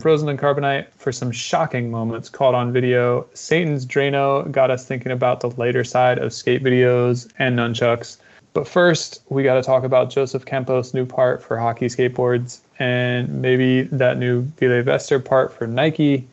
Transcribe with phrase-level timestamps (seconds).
[0.00, 3.26] Frozen in Carbonite for some shocking moments caught on video.
[3.34, 8.16] Satan's Drano got us thinking about the lighter side of skate videos and nunchucks.
[8.54, 13.28] But first, we got to talk about Joseph Campos' new part for hockey skateboards and
[13.42, 16.26] maybe that new Ville Wester part for Nike.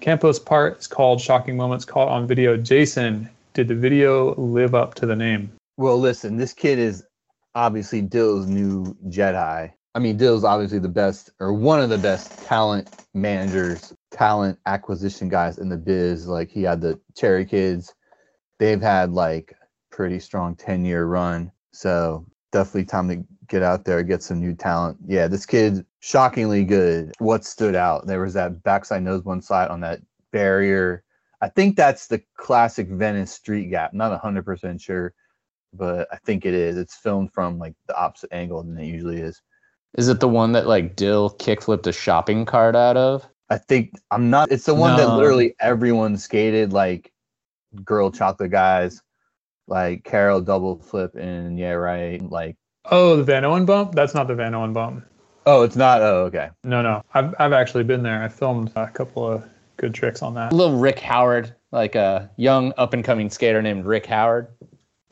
[0.00, 2.56] Campos' part is called Shocking Moments Caught on Video.
[2.56, 5.52] Jason, did the video live up to the name?
[5.76, 7.04] Well, listen, this kid is
[7.54, 9.72] obviously Dill's new Jedi.
[9.94, 15.28] I mean, Dill's obviously the best or one of the best talent managers, talent acquisition
[15.28, 16.26] guys in the biz.
[16.26, 17.94] Like he had the Cherry Kids.
[18.58, 19.54] They've had like
[19.90, 21.52] pretty strong 10 year run.
[21.72, 24.98] So definitely time to get out there, get some new talent.
[25.06, 27.12] Yeah, this kid shockingly good.
[27.18, 28.06] What stood out?
[28.06, 30.00] There was that backside nose one side on that
[30.32, 31.04] barrier.
[31.40, 33.92] I think that's the classic Venice street gap.
[33.92, 35.14] Not hundred percent sure,
[35.72, 36.76] but I think it is.
[36.76, 39.40] It's filmed from like the opposite angle than it usually is.
[39.96, 43.26] Is it the one that like Dill kickflipped a shopping cart out of?
[43.50, 44.50] I think I'm not.
[44.50, 44.98] It's the one no.
[44.98, 47.12] that literally everyone skated, like
[47.84, 49.02] girl chocolate guys,
[49.68, 52.56] like Carroll double flip and yeah, right, like.
[52.90, 53.94] Oh, the Van Owen bump.
[53.94, 55.04] That's not the Van Owen bump.
[55.46, 56.02] Oh, it's not.
[56.02, 56.50] Oh, okay.
[56.64, 57.02] No, no.
[57.14, 58.22] I've I've actually been there.
[58.22, 59.44] I filmed a couple of
[59.76, 60.52] good tricks on that.
[60.52, 64.48] A little Rick Howard, like a young up and coming skater named Rick Howard.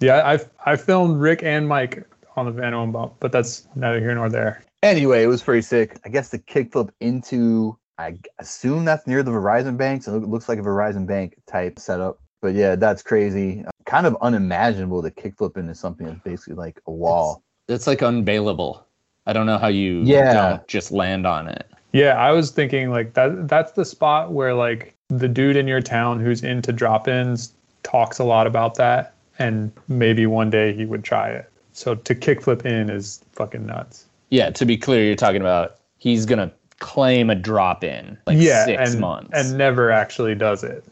[0.01, 4.01] Yeah, I've I filmed Rick and Mike on the Van Owen bump, but that's neither
[4.01, 4.65] here nor there.
[4.83, 5.99] Anyway, it was pretty sick.
[6.05, 10.49] I guess the kickflip into I assume that's near the Verizon bank, so it looks
[10.49, 12.19] like a Verizon bank type setup.
[12.41, 13.61] But yeah, that's crazy.
[13.61, 17.43] Um, kind of unimaginable to kickflip into something that's basically like a wall.
[17.69, 18.83] It's, it's like unbailable.
[19.27, 20.33] I don't know how you yeah.
[20.33, 21.71] don't just land on it.
[21.93, 25.83] Yeah, I was thinking like that that's the spot where like the dude in your
[25.83, 31.05] town who's into drop-ins talks a lot about that and maybe one day he would
[31.05, 31.51] try it.
[31.73, 34.07] So to kickflip in is fucking nuts.
[34.33, 38.65] Yeah, to be clear, you're talking about he's gonna claim a drop in like yeah,
[38.65, 40.87] six and, months and never actually does it.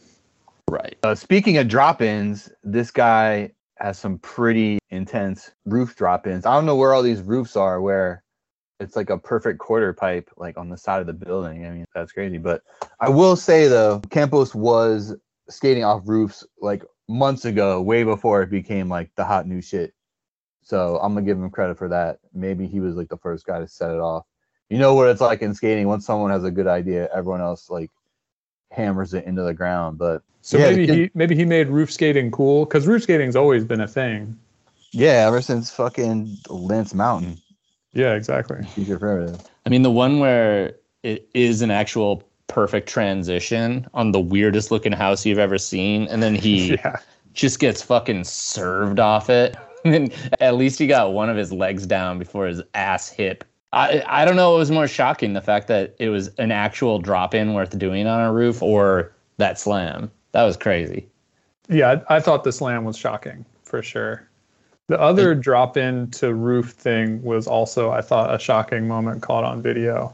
[0.69, 0.95] Right.
[1.03, 6.45] Uh, speaking of drop ins, this guy has some pretty intense roof drop ins.
[6.45, 8.23] I don't know where all these roofs are where
[8.79, 11.65] it's like a perfect quarter pipe like on the side of the building.
[11.65, 12.37] I mean, that's crazy.
[12.37, 12.61] But
[13.01, 15.17] I will say though, Campos was
[15.49, 19.95] skating off roofs like months ago, way before it became like the hot new shit.
[20.71, 22.21] So I'm gonna give him credit for that.
[22.33, 24.25] Maybe he was like the first guy to set it off.
[24.69, 25.89] You know what it's like in skating.
[25.89, 27.91] Once someone has a good idea, everyone else like
[28.71, 29.99] hammers it into the ground.
[29.99, 33.35] But so yeah, maybe kid, he maybe he made roof skating cool because roof skating's
[33.35, 34.39] always been a thing.
[34.93, 37.39] Yeah, ever since fucking Lance Mountain.
[37.93, 38.65] Yeah, exactly.
[39.67, 44.93] I mean, the one where it is an actual perfect transition on the weirdest looking
[44.93, 47.01] house you've ever seen, and then he yeah.
[47.33, 49.57] just gets fucking served off it.
[49.85, 53.45] and at least he got one of his legs down before his ass hit.
[53.73, 56.99] I I don't know what was more shocking, the fact that it was an actual
[56.99, 60.11] drop in worth doing on a roof or that slam.
[60.33, 61.09] That was crazy.
[61.69, 64.29] Yeah, I, I thought the slam was shocking for sure.
[64.89, 69.45] The other drop in to roof thing was also, I thought, a shocking moment caught
[69.45, 70.13] on video.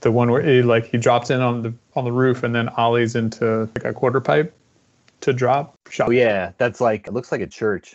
[0.00, 2.70] The one where he like he drops in on the on the roof and then
[2.70, 4.54] ollies into like a quarter pipe
[5.20, 5.74] to drop.
[6.00, 7.94] Oh yeah, that's like it looks like a church.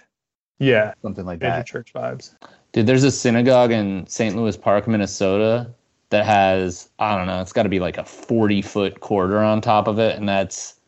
[0.59, 1.65] Yeah, something like that.
[1.65, 2.35] Church vibes.
[2.71, 4.35] Dude, there's a synagogue in St.
[4.35, 5.69] Louis Park, Minnesota,
[6.09, 9.61] that has I don't know, it's got to be like a 40 foot quarter on
[9.61, 10.79] top of it, and that's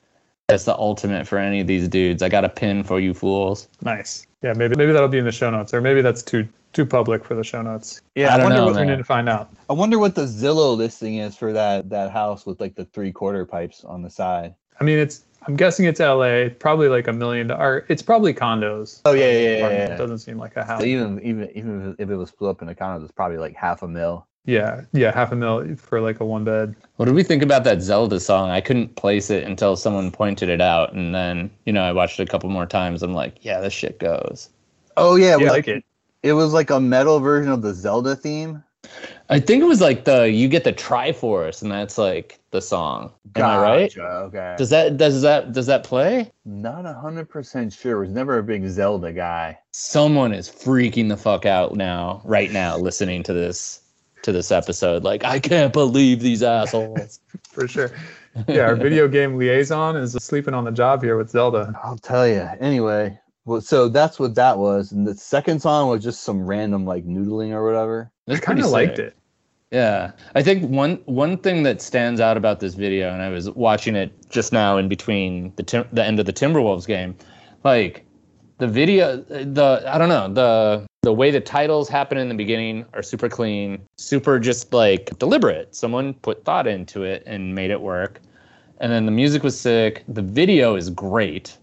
[0.48, 2.24] that's the ultimate for any of these dudes.
[2.24, 3.68] I got a pin for you fools.
[3.82, 4.26] Nice.
[4.42, 7.26] Yeah, maybe maybe that'll be in the show notes, or maybe that's too too public
[7.26, 8.02] for the show notes.
[8.16, 8.86] Yeah, I, I wonder know, what man.
[8.86, 9.50] we need to find out.
[9.70, 13.12] I wonder what the Zillow listing is for that that house with like the three
[13.12, 14.54] quarter pipes on the side.
[14.80, 16.50] I mean, it's I'm guessing it's L.A.
[16.50, 17.52] Probably like a million.
[17.52, 19.02] Or it's probably condos.
[19.06, 19.58] Oh yeah, yeah, yeah.
[19.58, 19.94] yeah, yeah.
[19.94, 20.82] It doesn't seem like a house.
[20.82, 23.82] So even even even if it was split up into condos, it's probably like half
[23.82, 24.28] a mil.
[24.46, 26.74] Yeah, yeah, half a mil for like a one bed.
[26.96, 28.50] What did we think about that Zelda song?
[28.50, 32.20] I couldn't place it until someone pointed it out, and then you know I watched
[32.20, 33.04] it a couple more times.
[33.04, 34.50] I'm like, yeah, this shit goes.
[34.96, 35.84] Oh yeah, yeah, like it.
[36.24, 38.64] It was like a metal version of the Zelda theme.
[39.30, 43.12] I think it was like the you get the Triforce, and that's like the song.
[43.26, 43.58] Am gotcha.
[43.58, 43.98] I right?
[43.98, 44.56] Okay.
[44.58, 46.32] Does that does that does that play?
[46.46, 48.00] Not hundred percent sure.
[48.00, 49.60] Was never a big Zelda guy.
[49.72, 53.82] Someone is freaking the fuck out now, right now, listening to this
[54.24, 55.04] to this episode.
[55.04, 57.20] Like, I can't believe these assholes.
[57.50, 57.92] For sure.
[58.48, 61.74] Yeah, our video game liaison is sleeping on the job here with Zelda.
[61.84, 62.48] I'll tell you.
[62.60, 63.18] Anyway,
[63.48, 67.06] well, so that's what that was, and the second song was just some random like
[67.06, 68.12] noodling or whatever.
[68.28, 69.16] I kind of liked it.
[69.72, 73.50] Yeah, I think one one thing that stands out about this video, and I was
[73.52, 77.16] watching it just now in between the tim- the end of the Timberwolves game,
[77.64, 78.06] like
[78.58, 82.86] the video, the I don't know the the way the titles happen in the beginning
[82.94, 85.74] are super clean, super just like deliberate.
[85.74, 88.20] Someone put thought into it and made it work.
[88.80, 90.04] And then the music was sick.
[90.10, 91.58] The video is great.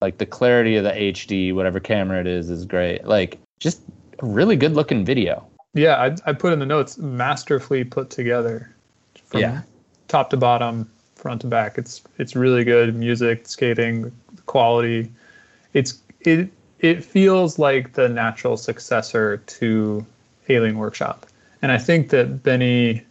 [0.00, 3.04] Like the clarity of the HD, whatever camera it is, is great.
[3.06, 3.82] Like just
[4.20, 5.46] a really good looking video.
[5.74, 8.74] Yeah, I, I put in the notes masterfully put together.
[9.26, 9.62] From Yeah.
[10.08, 11.78] top to bottom, front to back.
[11.78, 14.12] It's it's really good music, skating,
[14.46, 15.10] quality.
[15.72, 16.48] It's it
[16.80, 20.06] it feels like the natural successor to
[20.48, 21.26] Alien Workshop.
[21.62, 23.02] And I think that Benny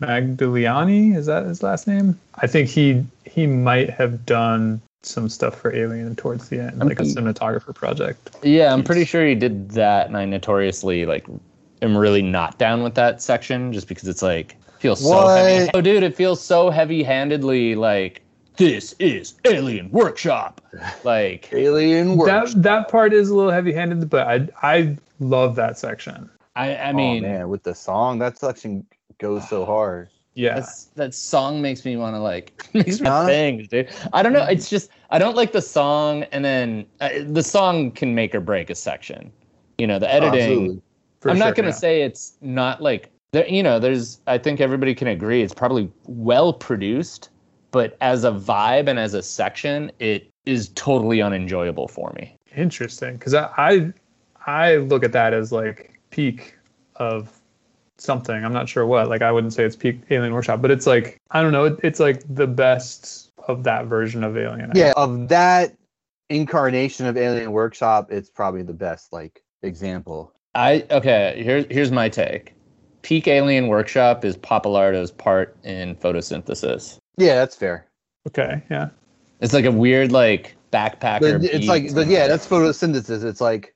[0.00, 2.18] Magdaliani, is that his last name?
[2.36, 7.00] I think he he might have done some stuff for Alien towards the end, like
[7.00, 8.36] a I'm- cinematographer project.
[8.42, 11.26] Yeah, I'm pretty sure he did that, and I notoriously like
[11.82, 15.70] am really not down with that section just because it's like feels so heavy.
[15.74, 18.22] Oh, dude, it feels so heavy-handedly like
[18.56, 20.60] this is Alien Workshop.
[21.04, 22.28] Like, Alien work.
[22.28, 26.28] That that part is a little heavy-handed, but I I love that section.
[26.56, 28.84] I, I oh mean, man, with the song, that section
[29.18, 30.10] goes so hard.
[30.38, 30.54] Yeah.
[30.54, 33.88] That's, that song makes me want to like makes me think, dude.
[34.12, 34.44] I don't know.
[34.44, 38.40] It's just I don't like the song, and then uh, the song can make or
[38.40, 39.32] break a section.
[39.78, 40.52] You know, the editing.
[40.52, 40.82] Absolutely.
[41.18, 41.74] for I'm not gonna yeah.
[41.74, 43.48] say it's not like there.
[43.48, 44.20] You know, there's.
[44.28, 47.30] I think everybody can agree it's probably well produced,
[47.72, 52.36] but as a vibe and as a section, it is totally unenjoyable for me.
[52.54, 53.92] Interesting, because I, I
[54.46, 56.54] I look at that as like peak
[56.94, 57.37] of
[57.98, 58.44] something.
[58.44, 59.08] I'm not sure what.
[59.08, 61.64] Like I wouldn't say it's peak Alien Workshop, but it's like I don't know.
[61.64, 64.72] It, it's like the best of that version of Alien.
[64.74, 65.74] Yeah, of that
[66.30, 70.32] incarnation of Alien Workshop, it's probably the best like example.
[70.54, 71.40] I okay.
[71.42, 72.54] Here's here's my take.
[73.02, 76.98] Peak Alien Workshop is Pappalardo's part in photosynthesis.
[77.16, 77.86] Yeah, that's fair.
[78.26, 78.62] Okay.
[78.70, 78.90] Yeah.
[79.40, 81.40] It's like a weird like backpacker.
[81.40, 83.24] But it's like, but yeah, that's photosynthesis.
[83.24, 83.74] It's like,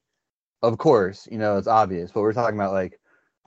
[0.63, 2.99] of course, you know, it's obvious, but we're talking about like,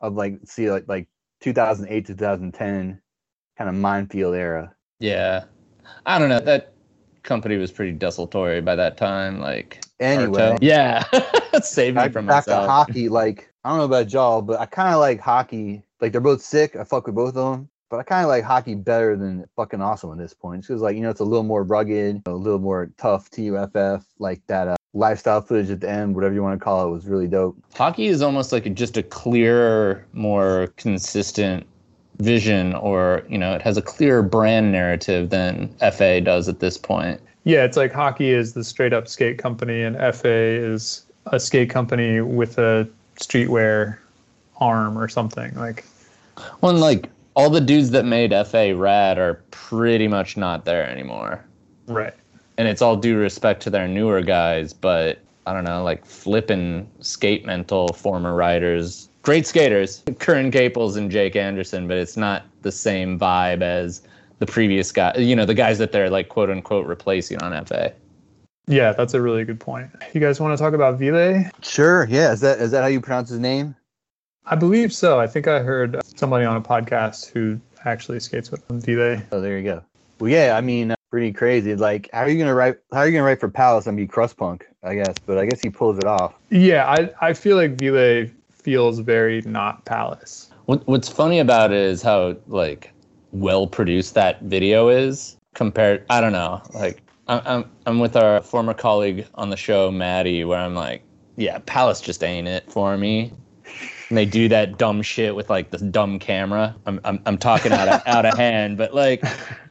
[0.07, 1.07] of like, see, like, like
[1.41, 3.01] 2008 to 2010
[3.57, 4.73] kind of Mindfield era.
[4.99, 5.45] yeah.
[6.07, 6.39] I don't know.
[6.39, 6.73] That
[7.23, 9.39] company was pretty desultory by that time.
[9.39, 10.57] Like Anyway, Arto.
[10.61, 11.03] yeah,
[11.61, 13.07] save me back, from back to hockey.
[13.07, 15.83] Like, I don't know about y'all, but I kind of like hockey.
[16.01, 16.75] Like, they're both sick.
[16.75, 17.69] I fuck with both of them.
[17.89, 20.63] But I kind of like hockey better than fucking awesome at this point.
[20.63, 24.03] Because, like, you know, it's a little more rugged, a little more tough TUFF.
[24.19, 27.05] Like, that uh, lifestyle footage at the end, whatever you want to call it, was
[27.05, 27.55] really dope.
[27.75, 31.67] Hockey is almost like a, just a clearer, more consistent
[32.17, 36.77] vision, or you know, it has a clearer brand narrative than FA does at this
[36.77, 37.21] point.
[37.43, 37.63] Yeah.
[37.63, 42.21] It's like hockey is the straight up skate company, and FA is a skate company
[42.21, 42.87] with a
[43.19, 43.97] streetwear
[44.57, 45.53] arm or something.
[45.55, 45.83] Like
[46.61, 50.89] Well, and, like all the dudes that made FA rad are pretty much not there
[50.89, 51.43] anymore.
[51.87, 52.13] right.
[52.57, 56.89] And it's all due respect to their newer guys, but I don't know, like flipping
[57.01, 62.71] skate mental former riders, great skaters, Curran Caples and Jake Anderson, but it's not the
[62.71, 64.01] same vibe as
[64.39, 67.93] the previous guy, you know, the guys that they're like quote unquote replacing on FA.
[68.67, 69.91] Yeah, that's a really good point.
[70.13, 71.45] You guys want to talk about Ville?
[71.61, 72.07] Sure.
[72.09, 72.31] Yeah.
[72.31, 73.75] Is that is that how you pronounce his name?
[74.45, 75.19] I believe so.
[75.19, 79.21] I think I heard somebody on a podcast who actually skates with him, Ville.
[79.31, 79.83] Oh, there you go.
[80.19, 80.55] Well, yeah.
[80.57, 81.75] I mean, uh, pretty crazy.
[81.75, 82.77] Like, how are you gonna write?
[82.91, 84.65] How are you gonna write for Palace and be crust punk?
[84.83, 86.33] I guess, but I guess he pulls it off.
[86.49, 90.49] Yeah, I, I feel like Ville feels very not Palace.
[90.65, 92.91] What, what's funny about it is how like
[93.31, 96.05] well produced that video is compared.
[96.09, 100.43] I don't know, like I'm I'm I'm with our former colleague on the show, Maddie,
[100.43, 101.03] where I'm like,
[101.35, 103.31] yeah, Palace just ain't it for me.
[104.09, 106.75] And they do that dumb shit with like this dumb camera.
[106.85, 109.23] I'm I'm I'm talking out of out of hand, but like,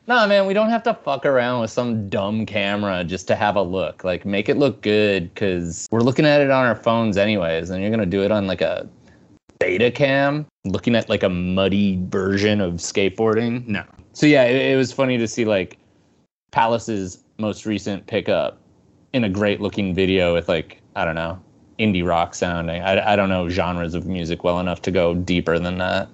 [0.07, 3.57] nah, man, we don't have to fuck around with some dumb camera just to have
[3.57, 4.05] a look.
[4.05, 7.83] Like, make it look good because we're looking at it on our phones anyways, and
[7.83, 8.89] you're gonna do it on like a
[9.59, 14.77] beta cam looking at like a muddy version of skateboarding no so yeah it, it
[14.77, 15.79] was funny to see like
[16.51, 18.59] palace's most recent pickup
[19.13, 21.41] in a great looking video with like i don't know
[21.79, 25.59] indie rock sounding I, I don't know genres of music well enough to go deeper
[25.59, 26.09] than that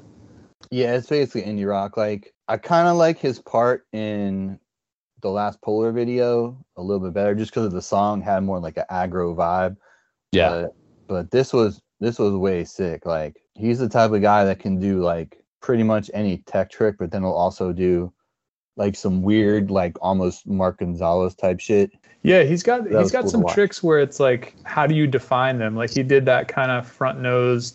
[0.71, 1.97] Yeah, it's basically indie rock.
[1.97, 4.59] Like, I kind of like his part in
[5.23, 8.77] the last Polar video a little bit better, just because the song had more like
[8.77, 9.77] an aggro vibe.
[10.33, 10.49] Yeah.
[10.63, 10.75] But,
[11.07, 13.07] but this was this was way sick.
[13.07, 16.97] Like, he's the type of guy that can do like pretty much any tech trick,
[16.99, 18.13] but then he'll also do
[18.77, 21.93] like some weird, like almost Mark Gonzalez type shit.
[22.25, 25.07] Yeah, he's got That he's got cool some tricks where it's like, how do you
[25.07, 25.77] define them?
[25.77, 27.75] Like he did that kind of front nose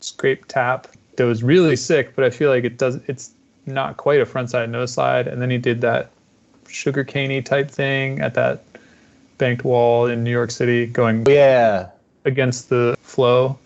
[0.00, 3.34] scrape tap that was really sick, but I feel like it does it's
[3.70, 5.26] not quite a front side nose slide.
[5.26, 6.10] And then he did that
[6.68, 8.62] sugar caney type thing at that
[9.38, 11.88] banked wall in New York City, going Yeah,
[12.24, 13.58] against the flow.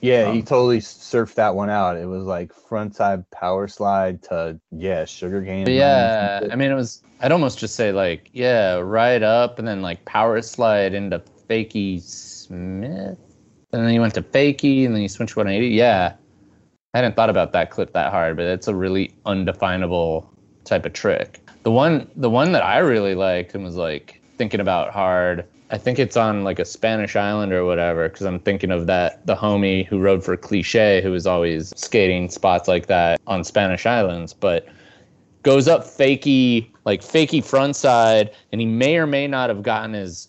[0.00, 1.96] Yeah, he Um, totally surfed that one out.
[1.96, 5.66] It was like frontside power slide to yeah, sugar cane.
[5.66, 7.02] Yeah, I mean, it was.
[7.20, 12.02] I'd almost just say like, yeah, right up, and then like power slide into Fakey
[12.02, 13.18] Smith,
[13.72, 15.68] and then he went to Fakey, and then he switched 180.
[15.74, 16.14] Yeah,
[16.94, 20.32] I hadn't thought about that clip that hard, but it's a really undefinable
[20.62, 21.40] type of trick.
[21.64, 25.44] The one, the one that I really liked and was like thinking about hard.
[25.70, 29.26] I think it's on like a Spanish island or whatever, because I'm thinking of that
[29.26, 33.86] the homie who rode for Cliche, who was always skating spots like that on Spanish
[33.86, 34.66] islands, but
[35.42, 39.92] goes up fakey like fakey front side and he may or may not have gotten
[39.92, 40.28] his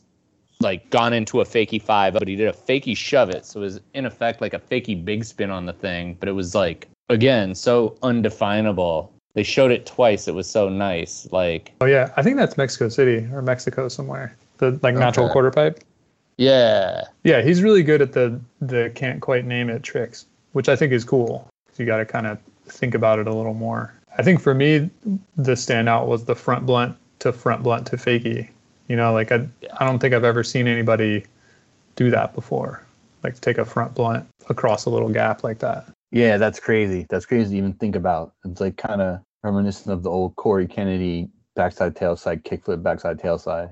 [0.65, 3.63] like gone into a fakey five but he did a fakey shove it so it
[3.63, 6.87] was in effect like a fakey big spin on the thing but it was like
[7.09, 12.23] again so undefinable they showed it twice it was so nice like Oh yeah, I
[12.23, 14.35] think that's Mexico City or Mexico somewhere.
[14.57, 15.33] The like natural Okay.
[15.33, 15.79] quarter pipe.
[16.37, 20.75] yeah Yeah, he's really good at the the can't quite name it tricks, which I
[20.75, 21.47] think is cool.
[21.77, 23.93] You got to kind of think about it a little more.
[24.17, 24.89] I think for me,
[25.35, 28.47] the standout was the front blunt to front blunt to fakie.
[28.87, 29.47] You know, like I
[29.79, 31.25] I don't think I've ever seen anybody
[31.95, 32.81] do that before.
[33.23, 35.87] Like take a front blunt across a little gap like that.
[36.11, 37.05] Yeah, that's crazy.
[37.09, 38.33] That's crazy to even think about.
[38.45, 43.71] It's like kind of reminiscent of the old Corey Kennedy backside tailside kickflip backside tailside.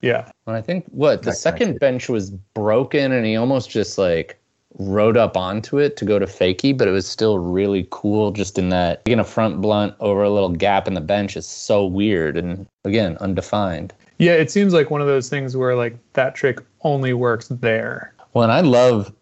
[0.00, 1.80] Yeah, and i think what the That second shit.
[1.80, 4.38] bench was broken and he almost just like
[4.78, 8.58] rode up onto it to go to fakey but it was still really cool just
[8.58, 11.86] in that taking a front blunt over a little gap in the bench is so
[11.86, 14.32] weird and again undefined yeah.
[14.32, 18.14] It seems like one of those things where like that trick only works there.
[18.32, 19.12] Well, and I love,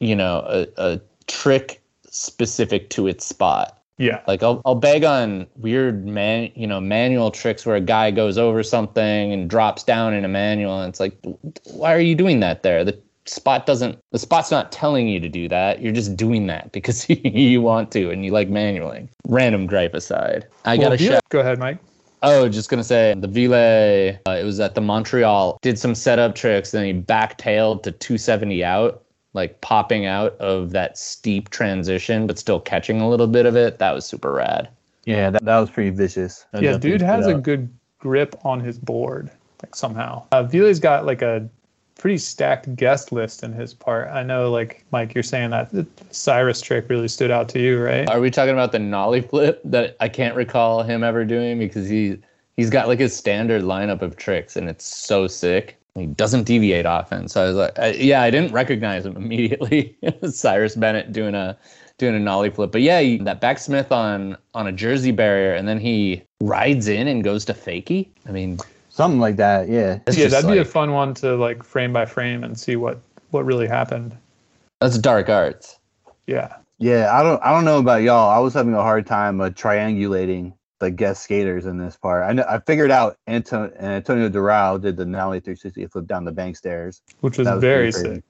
[0.00, 1.80] you know, a, a trick
[2.10, 3.76] specific to its spot.
[3.98, 8.10] Yeah, Like I'll I'll beg on weird man, you know, manual tricks where a guy
[8.10, 11.18] goes over something and drops down in a manual, and it's like,
[11.74, 12.82] why are you doing that there?
[12.82, 13.98] The spot doesn't.
[14.12, 15.82] The spot's not telling you to do that.
[15.82, 19.08] You're just doing that because you want to and you like manualing.
[19.28, 21.22] Random gripe aside, I Well, got a shout.
[21.28, 21.76] Go ahead, Mike.
[22.22, 24.18] Oh, just gonna say the Ville.
[24.26, 25.58] Uh, it was at the Montreal.
[25.62, 30.98] Did some setup tricks, then he backtailed to 270 out, like popping out of that
[30.98, 33.78] steep transition, but still catching a little bit of it.
[33.78, 34.68] That was super rad.
[35.04, 36.44] Yeah, that, that was pretty vicious.
[36.52, 39.30] That Yeah, dude has a good grip on his board,
[39.62, 40.26] like somehow.
[40.32, 41.48] Uh, Ville's got like a
[42.00, 44.08] pretty stacked guest list in his part.
[44.08, 47.78] I know, like Mike, you're saying that the Cyrus trick really stood out to you,
[47.78, 48.08] right?
[48.08, 51.90] Are we talking about the nollie flip that I can't recall him ever doing because
[51.90, 52.16] he
[52.56, 55.76] he's got like his standard lineup of tricks and it's so sick.
[55.94, 57.28] He doesn't deviate often.
[57.28, 59.94] So I was like, I, yeah, I didn't recognize him immediately.
[60.30, 61.58] Cyrus Bennett doing a
[61.98, 65.68] doing a nollie flip, but yeah, he, that backsmith on on a jersey barrier, and
[65.68, 68.08] then he rides in and goes to fakie.
[68.26, 68.58] I mean,
[69.00, 69.68] something like that.
[69.68, 72.76] Yeah, that's yeah, that'd be a fun one to like frame by frame and see
[72.76, 74.16] what what really happened.
[74.80, 75.78] that's dark arts.
[76.26, 77.08] Yeah, yeah.
[77.12, 78.28] I don't I don't know about y'all.
[78.30, 82.28] I was having a hard time uh, triangulating the guest skaters in this part.
[82.28, 86.32] I know I figured out Anto- Antonio Doral did the Nollie 360 flip down the
[86.32, 87.02] bank stairs.
[87.20, 88.14] which was, That was very pretty crazy.
[88.16, 88.24] sick.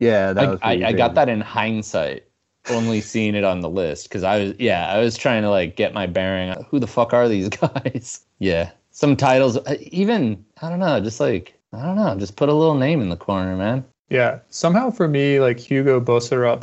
[0.00, 0.60] Yeah, that I, was.
[0.62, 2.24] I, pretty I got that in hindsight,
[2.70, 5.76] only seeing it on the list because I was yeah I was trying to like
[5.76, 6.54] get my bearing.
[6.70, 8.24] Who the fuck are these guys?
[8.40, 12.48] yeah, some titles uh, even I don't know, just like I don't know, just put
[12.48, 13.84] a little name in the corner, man.
[14.08, 16.62] Yeah, somehow for me, like Hugo Boserup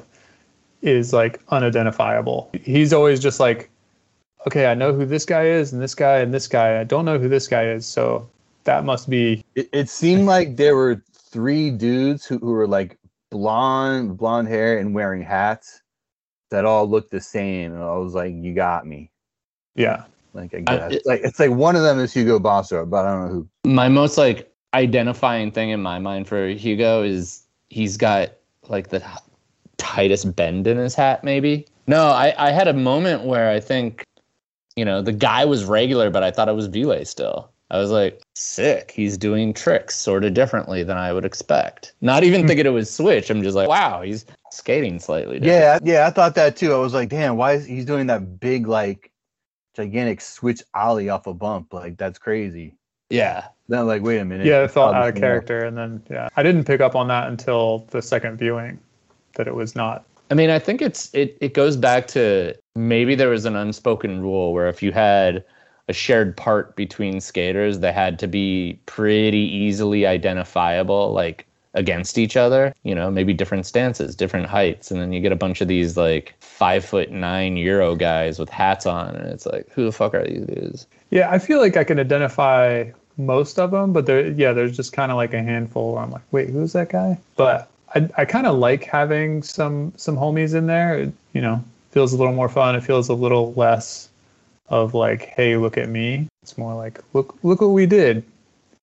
[0.81, 2.49] is like unidentifiable.
[2.61, 3.69] He's always just like,
[4.47, 6.79] okay, I know who this guy is and this guy and this guy.
[6.79, 8.29] I don't know who this guy is, so
[8.63, 12.97] that must be It, it seemed like there were three dudes who, who were like
[13.31, 15.81] blonde, blonde hair and wearing hats
[16.51, 17.73] that all looked the same.
[17.73, 19.09] And I was like, "You got me."
[19.75, 20.03] yeah.
[20.33, 23.05] Like I I- guess it- like it's like one of them is Hugo Boserup, but
[23.05, 23.47] I don't know who.
[23.69, 28.29] My most like identifying thing in my mind for Hugo is he's got
[28.67, 29.03] like the
[29.77, 31.65] tightest bend in his hat, maybe.
[31.87, 34.03] No, I, I had a moment where I think,
[34.75, 37.49] you know, the guy was regular, but I thought it was Ville still.
[37.71, 38.91] I was like, sick.
[38.91, 41.93] He's doing tricks sort of differently than I would expect.
[42.01, 43.29] Not even thinking it was switch.
[43.29, 45.85] I'm just like, wow, he's skating slightly different.
[45.85, 46.73] Yeah, yeah, I thought that too.
[46.73, 49.11] I was like, "Damn, why is he's doing that big like
[49.75, 51.73] gigantic switch ollie off a bump?
[51.73, 52.75] Like that's crazy."
[53.09, 53.47] Yeah.
[53.67, 54.45] Then like, wait a minute.
[54.47, 55.65] Yeah, it felt out of character.
[55.65, 58.79] And then, yeah, I didn't pick up on that until the second viewing
[59.35, 60.05] that it was not.
[60.31, 64.21] I mean, I think it's it it goes back to maybe there was an unspoken
[64.21, 65.43] rule where if you had
[65.87, 72.35] a shared part between skaters, they had to be pretty easily identifiable, like against each
[72.37, 72.73] other.
[72.83, 75.97] You know, maybe different stances, different heights, and then you get a bunch of these
[75.97, 80.13] like five foot nine Euro guys with hats on, and it's like, who the fuck
[80.13, 80.87] are these dudes?
[81.09, 84.93] Yeah, I feel like I can identify most of them, but there, yeah, there's just
[84.93, 85.93] kind of like a handful.
[85.93, 87.19] Where I'm like, wait, who's that guy?
[87.35, 90.97] But I, I kind of like having some some homies in there.
[90.97, 92.75] It, you know, feels a little more fun.
[92.75, 94.09] It feels a little less
[94.69, 96.27] of like, hey, look at me.
[96.43, 98.23] It's more like, look look what we did.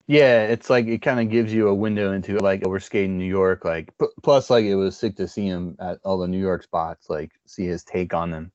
[0.08, 3.24] Yeah, it's like it kind of gives you a window into like we're skating New
[3.24, 3.64] York.
[3.64, 6.62] Like p- plus, like it was sick to see him at all the New York
[6.62, 7.10] spots.
[7.10, 8.52] Like see his take on them,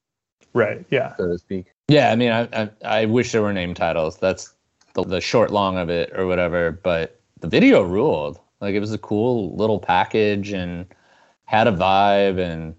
[0.53, 0.86] Right.
[0.89, 1.15] Yeah.
[1.17, 1.74] so to speak.
[1.89, 4.17] Yeah, I mean, I, I I wish there were name titles.
[4.17, 4.53] That's
[4.93, 6.72] the, the short long of it or whatever.
[6.72, 8.39] But the video ruled.
[8.62, 10.86] Like it was a cool little package and
[11.46, 12.39] had a vibe.
[12.39, 12.75] And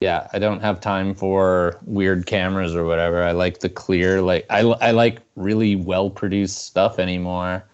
[0.00, 3.22] yeah, I don't have time for weird cameras or whatever.
[3.22, 4.22] I like the clear.
[4.22, 7.64] Like I I like really well produced stuff anymore.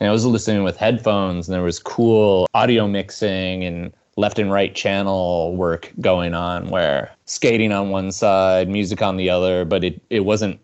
[0.00, 4.50] And I was listening with headphones, and there was cool audio mixing and left and
[4.50, 9.82] right channel work going on where skating on one side, music on the other, but
[9.82, 10.60] it, it wasn't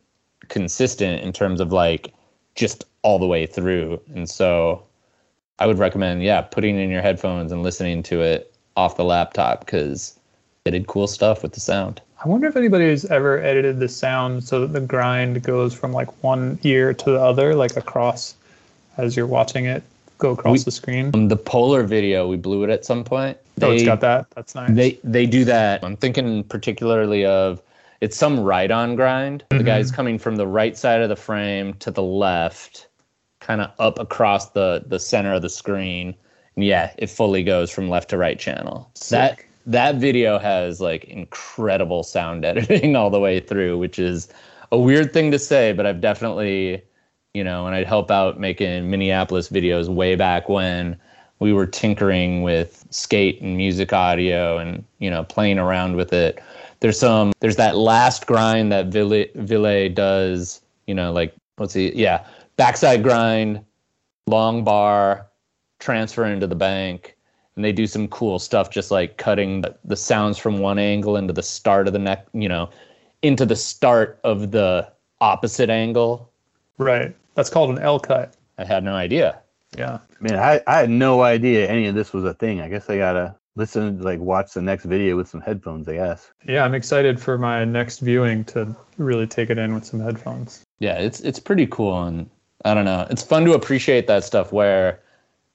[0.49, 2.13] consistent in terms of like
[2.55, 4.01] just all the way through.
[4.15, 4.83] And so
[5.59, 9.61] I would recommend, yeah, putting in your headphones and listening to it off the laptop
[9.61, 10.19] because
[10.65, 12.01] they did cool stuff with the sound.
[12.23, 15.93] I wonder if anybody has ever edited the sound so that the grind goes from
[15.93, 18.35] like one ear to the other, like across
[18.97, 19.83] as you're watching it
[20.19, 21.11] go across We- the screen.
[21.15, 23.39] Um, the polar video, we blew it at some point.
[23.63, 24.27] oh, it's They- got that.
[24.35, 24.71] That's nice.
[24.71, 25.83] They they do that.
[25.85, 27.61] I'm thinking particularly of
[28.01, 29.45] it's some right on grind.
[29.51, 32.87] The guy's coming from the right side of the frame to the left,
[33.41, 36.15] kind of up across the the center of the screen.
[36.57, 38.91] And yeah, it fully goes from left to right channel.
[39.11, 44.29] That that video has like incredible sound editing all the way through, which is
[44.73, 46.83] a weird thing to say, but I've definitely,
[47.35, 50.97] you know, and I'd help out making Minneapolis videos way back when
[51.39, 56.43] we were tinkering with skate and music audio and, you know, playing around with it.
[56.81, 61.95] There's some there's that last grind that Ville, Ville does, you know, like let's see,
[61.95, 63.65] yeah, backside grind,
[64.27, 65.27] long bar,
[65.79, 67.17] transfer into the bank
[67.57, 71.17] and they do some cool stuff just like cutting the, the sounds from one angle
[71.17, 72.71] into the start of the neck you know
[73.23, 74.87] into the start of the
[75.21, 76.31] opposite angle
[76.79, 77.15] right.
[77.35, 78.35] That's called an L cut.
[78.59, 79.41] i had no idea
[79.77, 79.99] Yeah.
[80.21, 82.61] Man, I, I had no idea any of this was a thing.
[82.61, 85.89] I guess I gotta listen, like watch the next video with some headphones.
[85.89, 86.31] I guess.
[86.47, 90.63] Yeah, I'm excited for my next viewing to really take it in with some headphones.
[90.81, 92.29] yeah it's it's pretty cool and
[92.65, 95.01] i don't know it's fun to appreciate that stuff where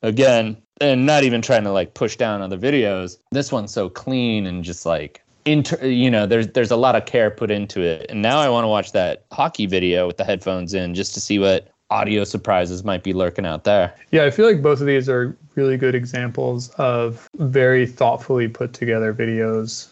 [0.01, 4.45] again and not even trying to like push down other videos this one's so clean
[4.47, 8.05] and just like inter you know there's there's a lot of care put into it
[8.09, 11.21] and now i want to watch that hockey video with the headphones in just to
[11.21, 14.87] see what audio surprises might be lurking out there Yeah, I feel like both of
[14.87, 19.87] these are really good examples of very thoughtfully put together videos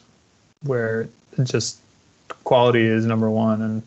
[0.63, 1.07] where
[1.43, 1.79] just
[2.43, 3.83] quality is number one and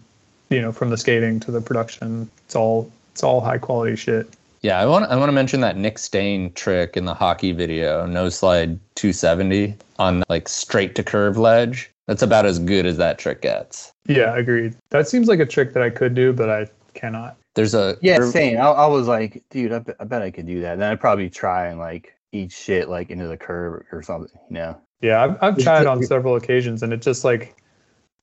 [0.48, 4.28] you know, from the skating to the production, it's all it's all high quality shit.
[4.66, 8.04] Yeah, I want I want to mention that Nik Stain trick in the hockey video,
[8.04, 11.88] no slide 270 on like straight to curve ledge.
[12.08, 13.92] That's about as good as that trick gets.
[14.08, 14.74] Yeah, agreed.
[14.90, 17.36] That seems like a trick that I could do, but I cannot.
[17.54, 18.56] There's a Yeah, curve- same.
[18.58, 20.80] I, I was like, dude, I, bet- I bet I could do that.
[20.80, 24.36] Then I'd probably try and like eat shit like into the curb or something.
[24.50, 24.80] You know.
[25.00, 27.54] Yeah, I've, I've tried on several occasions, and it just like,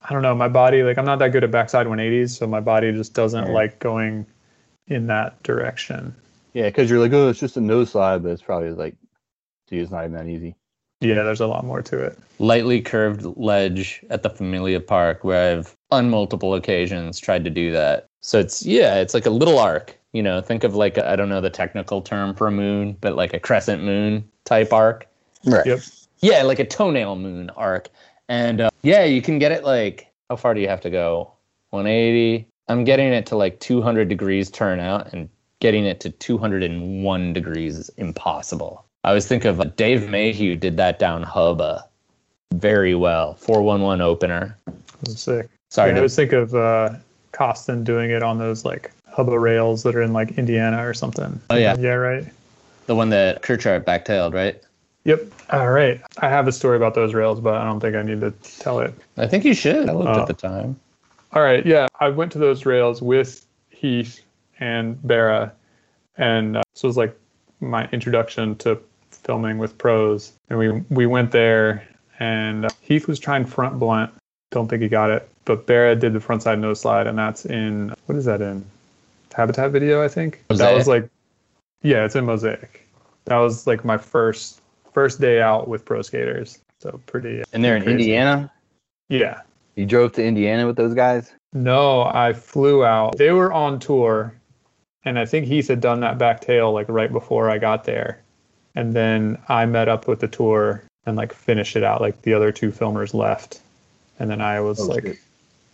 [0.01, 2.59] I don't know, my body like I'm not that good at backside 180s, so my
[2.59, 3.53] body just doesn't Yeah.
[3.53, 4.25] like going
[4.87, 6.13] in that direction.
[6.53, 8.95] Yeah, because you're like, oh, it's just a nose slide, but it's probably like,
[9.67, 10.55] dude, it's not even that easy.
[11.01, 12.17] Yeah, there's a lot more to it.
[12.39, 17.71] lightly curved ledge at the Familia Park where I've on multiple occasions tried to do
[17.71, 18.05] that.
[18.21, 19.97] So it's yeah, it's like a little arc.
[20.13, 22.95] You know, think of like I I don't know the technical term for a moon,
[23.01, 25.07] but like a crescent moon type arc.
[25.45, 25.65] Right.
[25.65, 25.79] Yep.
[26.21, 27.89] Yeah, like a toenail moon arc.
[28.29, 31.33] And uh, yeah, you can get it like how far do you have to go?
[31.71, 32.47] 180.
[32.69, 35.27] I'm getting it to like 200 degrees turnout and
[35.63, 38.83] getting it to 201 degrees is impossible.
[39.05, 41.87] I always think of uh, Dave Mayhew did that down Hubba
[42.53, 43.35] very well.
[43.35, 44.57] 411 opener.
[44.67, 44.73] It
[45.05, 45.49] was sick.
[45.69, 46.95] Sorry, yeah, I always think of uh,
[47.31, 51.39] Koston doing it on those like hubba rails that are in like Indiana or something.
[51.49, 51.77] Oh, yeah.
[51.79, 52.25] Yeah, right.
[52.87, 54.61] the one that Kirchart backtailed, right?
[55.05, 55.21] Yep.
[55.51, 56.01] All right.
[56.17, 58.79] I have a story about those rails, but I don't think I need to tell
[58.81, 58.93] it.
[59.15, 59.87] I think you should.
[59.87, 60.21] I looked Oh.
[60.23, 60.77] at the time.
[61.31, 61.65] All right.
[61.65, 64.22] Yeah, I went to those rails with Heath
[64.63, 65.51] and Bera,
[66.17, 67.13] and uh, this was like
[67.59, 68.79] my introduction to
[69.11, 70.31] filming with pros.
[70.49, 71.85] And we we went there,
[72.19, 74.11] and uh, Heath was trying front blunt.
[74.51, 77.45] Don't think he got it, but Bera did the front side nose slide, and that's
[77.45, 78.65] in what is that in?
[79.33, 80.43] Habitat video, I think.
[80.49, 81.09] That was like,
[81.81, 82.87] yeah, it's in Mosaic.
[83.25, 84.61] That was like my first
[84.93, 86.59] first day out with pro skaters.
[86.79, 87.41] So pretty.
[87.41, 87.95] uh, And they're in Crazy.
[87.99, 88.51] Indiana.
[89.09, 89.41] Yeah.
[89.75, 91.31] You drove to Indiana with those guys.
[91.53, 93.17] No, I flew out.
[93.17, 94.33] They were on tour,
[95.05, 98.19] and I think Heath had done that back tail like right before I got there.
[98.75, 102.01] and then I met up with the tour and like finished it out.
[102.01, 103.59] Like the other two filmers left,
[104.19, 105.17] and then I was Oh, like shit.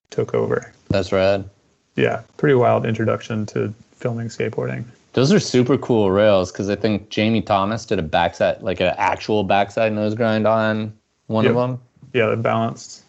[0.09, 0.73] took over.
[0.89, 1.49] That's rad.
[1.95, 4.83] Yeah, pretty wild introduction to filming skateboarding.
[5.13, 8.93] Those are super cool rails because I think Jamie Thomas did a backside, like an
[8.97, 10.91] actual backside nose grind on
[11.27, 11.79] one of them.
[12.13, 13.03] Yeah, they're balanced.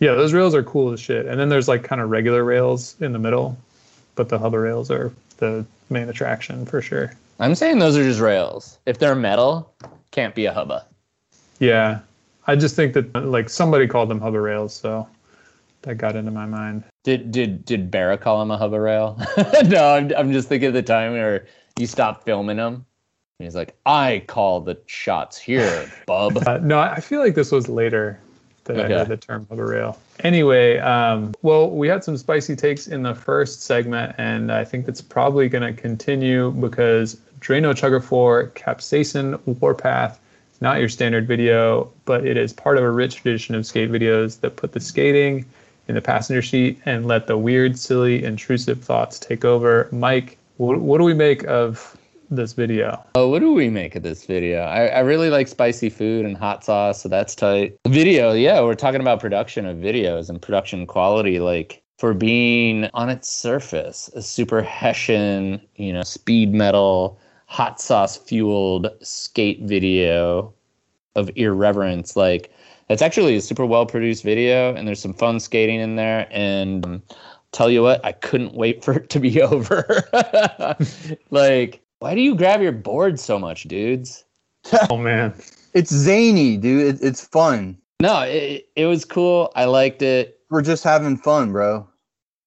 [0.00, 1.26] Yeah, those rails are cool as shit.
[1.26, 3.56] And then there's like kind of regular rails in the middle,
[4.14, 7.12] but the hubba rails are the main attraction for sure.
[7.40, 8.78] I'm saying those are just rails.
[8.86, 9.72] If they're metal,
[10.12, 10.86] can't be a hubba.
[11.58, 12.00] Yeah,
[12.46, 15.08] I just think that like somebody called them hubba rails, so
[15.82, 16.84] that got into my mind.
[17.02, 19.20] Did did did Barra call him a hubba rail?
[19.64, 21.46] no, I'm I'm just thinking of the time where
[21.78, 22.86] you stopped filming him.
[23.40, 26.38] And he's like, I call the shots here, bub.
[26.46, 28.20] Uh, no, I feel like this was later
[28.64, 28.94] that Okay.
[28.94, 29.98] I heard the term hubba rail.
[30.20, 34.86] Anyway, um, well, we had some spicy takes in the first segment, and I think
[34.86, 40.18] that's probably going to continue because Drano Chugger 4 Capsaicin Warpath
[40.52, 43.90] is not your standard video, but it is part of a rich tradition of skate
[43.90, 45.44] videos that put the skating
[45.88, 49.88] in the passenger seat and let the weird, silly, intrusive thoughts take over.
[49.92, 51.96] Mike, what, what do we make of
[52.30, 53.04] this video?
[53.14, 54.60] Oh, what do we make of this video?
[54.62, 57.76] I, I really like spicy food and hot sauce, so that's tight.
[57.86, 61.40] Video, yeah, we're talking about production of videos and production quality.
[61.40, 68.16] Like for being on its surface, a super Hessian, you know, speed metal, hot sauce
[68.16, 70.52] fueled skate video
[71.14, 72.16] of irreverence.
[72.16, 72.52] Like
[72.88, 76.26] it's actually a super well produced video, and there's some fun skating in there.
[76.30, 77.02] And um,
[77.52, 80.04] tell you what, I couldn't wait for it to be over.
[81.30, 84.24] like, why do you grab your board so much, dudes?
[84.90, 85.34] Oh, man.
[85.72, 86.96] It's zany, dude.
[86.96, 87.78] It, it's fun.
[88.00, 89.50] No, it, it was cool.
[89.56, 90.38] I liked it.
[90.50, 91.88] We're just having fun, bro.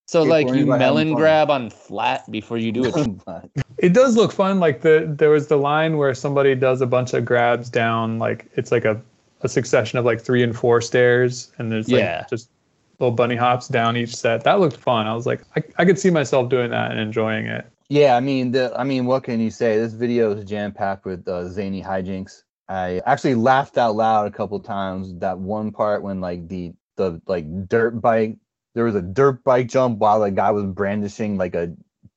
[0.08, 2.94] So, like, you melon grab on flat before you do it.
[3.80, 4.60] It does look fun.
[4.60, 8.50] Like the there was the line where somebody does a bunch of grabs down, like
[8.56, 9.00] it's like a,
[9.42, 12.26] a succession of like three and four stairs, and there's like Yeah.
[12.28, 12.50] just
[12.98, 14.44] little bunny hops down each set.
[14.44, 15.06] That looked fun.
[15.06, 17.68] I was like, I, I could see myself doing that and enjoying it.
[17.90, 19.78] Yeah, I mean, the, I mean, what can you say?
[19.78, 22.44] This video is jam packed with uh, zany hijinks.
[22.68, 25.14] I actually laughed out loud a couple times.
[25.20, 28.38] That one part when like the the like dirt bike,
[28.74, 31.74] there was a dirt bike jump while the guy was brandishing like a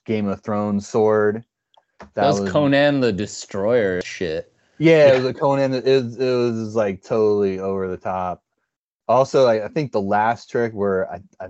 [0.07, 1.45] Game of Thrones sword.
[2.15, 4.53] That was Conan the Destroyer shit.
[4.79, 5.75] Yeah, it was a Conan.
[5.75, 8.43] It was, it was like totally over the top.
[9.07, 11.49] Also, I, I think the last trick where I, I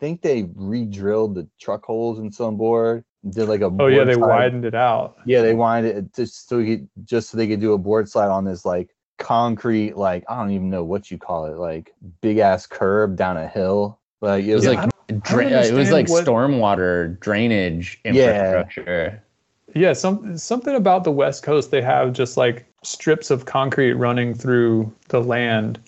[0.00, 4.14] think they re-drilled the truck holes in some board, did like a Oh yeah, they
[4.14, 4.28] slide.
[4.28, 5.16] widened it out.
[5.26, 8.28] Yeah, they widened it just so he just so they could do a board slide
[8.28, 12.38] on this like concrete, like I don't even know what you call it, like big
[12.38, 13.98] ass curb down a hill.
[14.20, 14.90] Like it was Yeah, like
[15.22, 18.10] dra- it was like what- stormwater drainage Yeah.
[18.12, 19.22] infrastructure.
[19.74, 21.70] Yeah, some something about the West Coast.
[21.70, 25.78] They have just like strips of concrete running through the land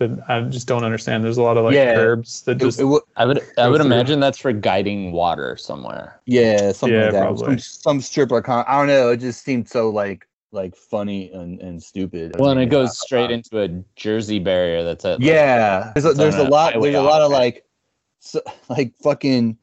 [0.00, 1.22] that I just don't understand.
[1.22, 1.94] There's a lot of like Yeah.
[1.94, 3.86] curbs that just it wa- I would I Go would through.
[3.86, 6.20] imagine that's for guiding water somewhere.
[6.26, 7.20] yeah, something Yeah, like that.
[7.22, 7.46] probably.
[7.46, 9.10] Some, some strip of con- I don't know.
[9.10, 12.34] It just seemed so like like funny and, and stupid.
[12.38, 12.70] Well, and it Yeah.
[12.70, 16.48] goes straight into a Jersey barrier that's at like, Yeah, there's a, there's a a
[16.48, 16.74] lot.
[16.80, 17.64] There's a lot of off, like,
[18.18, 19.56] so, like fucking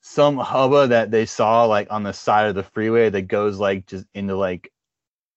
[0.00, 3.86] some hubba that they saw like on the side of the freeway that goes like
[3.86, 4.72] just into like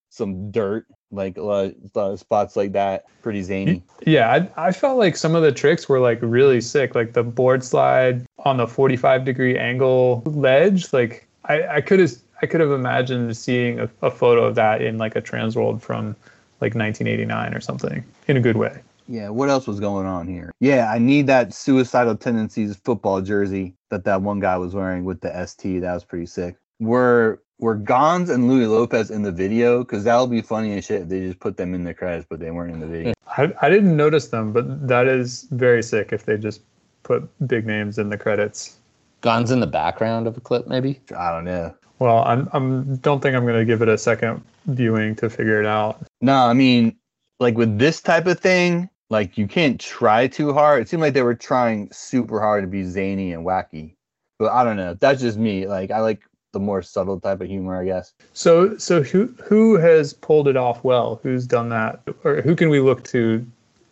[0.09, 3.05] some dirt, like a lot, a lot of spots like that.
[3.21, 3.81] Pretty zany.
[4.05, 7.23] Yeah, I, I felt like some of the tricks were like really sick, like the
[7.23, 10.93] board slide on the 45 degree angle ledge.
[10.93, 14.81] Like I, I could have I could have imagined seeing a, a photo of that
[14.81, 16.15] in like a Transworld from
[16.61, 18.81] like 1989 or something in a good way.
[19.07, 19.29] Yeah.
[19.29, 20.51] What else was going on here?
[20.59, 25.21] Yeah, I need that suicidal tendencies football jersey that that one guy was wearing with
[25.21, 25.81] the ST.
[25.81, 26.55] That was pretty sick.
[26.79, 29.79] Were were Gonz and Louis Lopez in the video?
[29.83, 32.25] Because that would be funny as shit if they just put them in the credits,
[32.29, 33.13] but they weren't in the video.
[33.37, 36.61] I, I didn't notice them, but that is very sick if they just
[37.03, 38.77] put big names in the credits.
[39.21, 40.99] guns in the background of a clip, maybe.
[41.15, 41.73] I don't know.
[41.99, 45.65] Well, I'm I'm don't think I'm gonna give it a second viewing to figure it
[45.65, 46.05] out.
[46.21, 46.95] No, I mean,
[47.39, 50.81] like with this type of thing, like you can't try too hard.
[50.81, 53.95] It seemed like they were trying super hard to be zany and wacky.
[54.37, 54.95] But I don't know.
[54.95, 55.67] That's just me.
[55.67, 56.21] Like I like
[56.55, 58.13] the more subtle type of humor, I guess.
[58.33, 61.19] So so who who has pulled it off well?
[61.21, 63.45] Who's done that, or who can we look to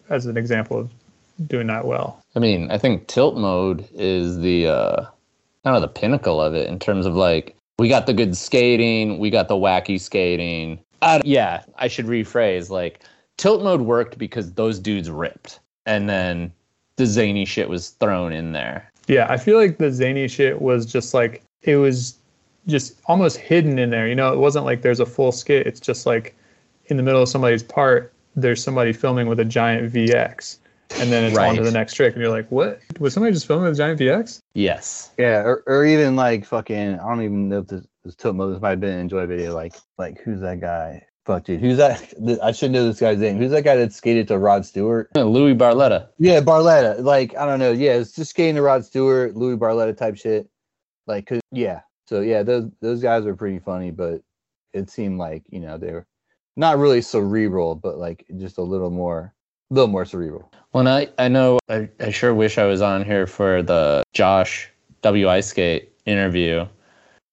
[0.10, 0.90] as an example of
[1.48, 2.24] doing that well?
[2.36, 5.06] I mean, I think tilt mode is the uh
[5.66, 9.20] kind of the pinnacle of it in terms of like we got the good skating,
[9.20, 10.80] we got the wacky skating.
[11.02, 13.02] I, yeah, I should rephrase like
[13.38, 16.54] tilt mode worked because those dudes ripped, and then
[16.96, 18.90] the zany shit was thrown in there.
[19.08, 22.16] Yeah, I feel like the zany shit was just like it was
[22.68, 24.08] just almost hidden in there.
[24.08, 25.68] You know, it wasn't like there's a full skit.
[25.68, 26.36] It's just like
[26.88, 30.58] in the middle of somebody's part, there's somebody filming with a giant VX,
[31.00, 32.80] and then it's on to the next trick, and you're like, what?
[33.00, 34.40] Was somebody just filming with a giant VX?
[34.54, 35.12] Yes.
[35.18, 38.52] Yeah, or, or even like fucking I don't even know if this was Tomo.
[38.52, 39.54] This might have been an Enjoi video.
[39.54, 41.06] Like like who's that guy?
[41.26, 42.14] Fuck dude, who's that?
[42.44, 43.38] I should know this guy's name.
[43.38, 45.10] Who's that guy that skated to Rod Stewart?
[45.16, 46.08] Uh, Louis Barletta.
[46.20, 47.02] Yeah, Barletta.
[47.02, 47.72] Like I don't know.
[47.72, 50.50] Yeah, it's just skating to Rod Stewart, Louis Barletta type shit.
[51.08, 51.82] Like 'cause- yeah.
[52.08, 54.22] So yeah, those those guys were pretty funny, but
[54.74, 56.06] it seemed like you know they were
[56.56, 59.34] not really cerebral, but like just a little more,
[59.72, 60.52] a little more cerebral.
[60.72, 64.04] Well, and I, I know I, I sure wish I was on here for the
[64.14, 64.70] Josh
[65.02, 66.68] WI Skate interview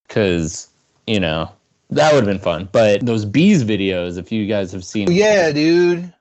[0.06, 0.68] because,
[1.06, 1.50] you know,
[1.90, 2.68] that would have been fun.
[2.72, 6.12] But those bees videos, if you guys have seen, oh, Yeah, dude.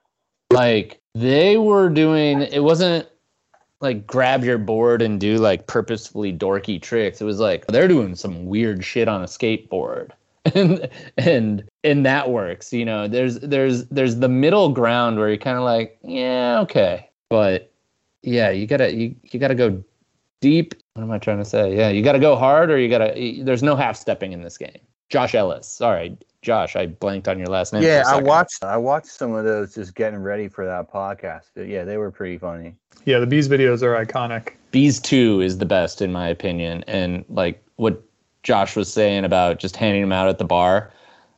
[0.50, 3.06] like they were doing, it wasn't
[3.80, 7.20] like grab your board and do like purposefully dorky tricks.
[7.20, 10.10] It was like they're doing some weird shit on a skateboard.
[10.54, 10.88] And
[11.18, 13.06] and and that works, you know.
[13.06, 17.70] There's there's there's the middle ground where you're kind of like, yeah, okay, but
[18.22, 19.84] yeah, you gotta you, you gotta go
[20.40, 20.74] deep.
[20.94, 21.76] What am I trying to say?
[21.76, 23.12] Yeah, you gotta go hard, or you gotta.
[23.14, 24.80] y- There's no half stepping in this game.
[25.10, 27.82] Josh Ellis, sorry, Josh, I blanked on your last name.
[27.82, 31.50] Yeah, I watched I watched some of those just getting ready for that podcast.
[31.54, 32.74] But yeah, they were pretty funny.
[33.04, 34.54] Yeah, the bees videos are iconic.
[34.70, 36.84] Bees 2 is the best in my opinion.
[36.86, 38.02] And like what
[38.42, 40.90] Josh was saying about just handing them out at the bar.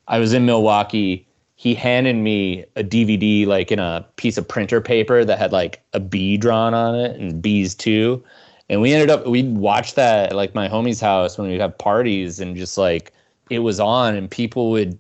[0.06, 1.26] I was in Milwaukee.
[1.56, 5.82] He handed me a DVD like in a piece of printer paper that had like
[5.94, 8.22] a bee drawn on it and bees 2.
[8.68, 11.76] And we ended up we'd watch that at like my homie's house when we'd have
[11.76, 13.12] parties and just like
[13.52, 14.98] it was on and people would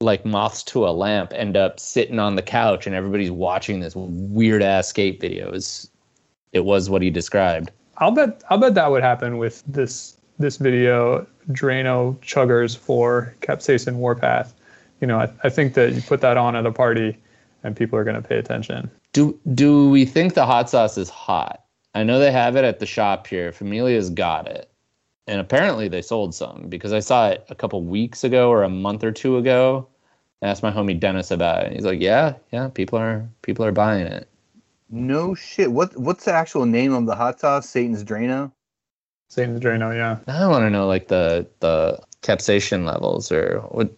[0.00, 3.94] like moths to a lamp end up sitting on the couch and everybody's watching this
[3.94, 5.48] weird ass skate video.
[5.48, 5.90] It was
[6.52, 7.70] it was what he described.
[7.98, 13.96] I'll bet I'll bet that would happen with this this video Drano chuggers for Capsaicin
[13.96, 14.54] Warpath.
[15.00, 17.16] You know, I, I think that you put that on at a party
[17.62, 18.90] and people are going to pay attention.
[19.12, 21.62] Do do we think the hot sauce is hot?
[21.94, 23.52] I know they have it at the shop here.
[23.52, 24.70] Familia's got it.
[25.26, 28.68] And apparently they sold some because I saw it a couple weeks ago or a
[28.68, 29.88] month or two ago.
[30.42, 31.72] I asked my homie Dennis about it.
[31.72, 34.28] He's like, "Yeah, yeah, people are people are buying it."
[34.90, 35.72] No shit.
[35.72, 37.68] What what's the actual name of the hot sauce?
[37.68, 38.52] Satan's Drano.
[39.28, 40.18] Satan's Drano, yeah.
[40.32, 43.90] I want to know like the the capsaicin levels or what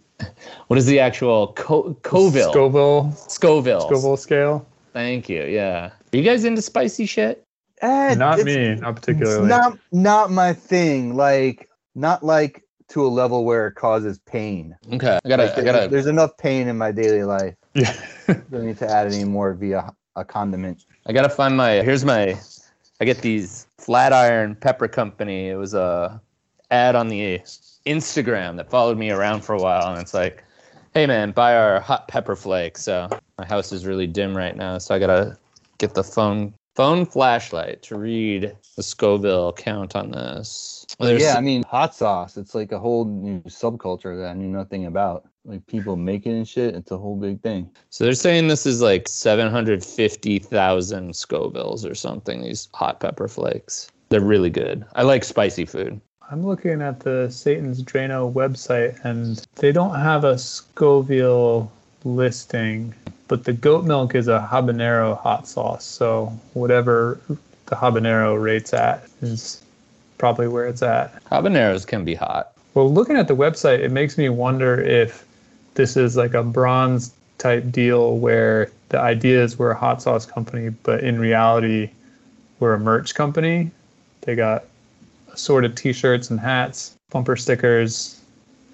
[0.68, 4.66] what is the actual Co- Coville Scoville Scoville Scoville scale.
[4.92, 5.44] Thank you.
[5.44, 5.90] Yeah.
[6.12, 7.44] Are you guys into spicy shit?
[7.80, 9.48] Eh, Not me, not particularly.
[9.48, 11.14] not not my thing.
[11.14, 14.74] Like not like to a level where it causes pain.
[14.92, 15.18] Okay.
[15.24, 17.54] I gotta Like, I gotta There's enough pain in my daily life.
[17.74, 17.92] yeah.
[18.50, 20.84] Don't need to add any more via a condiment.
[21.06, 21.82] I gotta find my.
[21.82, 22.38] Here's my.
[23.00, 25.48] I get these Flatiron Pepper Company.
[25.48, 26.20] It was a
[26.70, 27.40] ad on the
[27.86, 30.42] Instagram that followed me around for a while, and it's like,
[30.94, 34.78] "Hey man, buy our hot pepper flakes." So my house is really dim right now,
[34.78, 35.36] so I gotta
[35.78, 40.86] get the phone phone flashlight to read the Scoville count on this.
[41.00, 42.36] There's- yeah, I mean hot sauce.
[42.36, 45.24] It's like a whole new subculture that I knew nothing about.
[45.44, 46.76] Like people making and shit.
[46.76, 47.68] It's a whole big thing.
[47.90, 53.88] So they're saying this is like 750,000 Scovilles or something, these hot pepper flakes.
[54.10, 54.84] They're really good.
[54.94, 56.00] I like spicy food.
[56.30, 61.72] I'm looking at the Satan's Drano website and they don't have a Scoville
[62.04, 62.94] listing,
[63.28, 65.84] but the goat milk is a habanero hot sauce.
[65.84, 67.20] So whatever
[67.66, 69.62] the habanero rates at is
[70.16, 71.22] probably where it's at.
[71.24, 72.52] Habaneros can be hot.
[72.74, 75.26] Well, looking at the website, it makes me wonder if
[75.74, 80.26] this is like a bronze type deal where the idea is we're a hot sauce
[80.26, 81.90] company, but in reality,
[82.61, 83.70] we're a merch company.
[84.22, 84.64] They got
[85.32, 88.17] assorted T-shirts and hats, bumper stickers,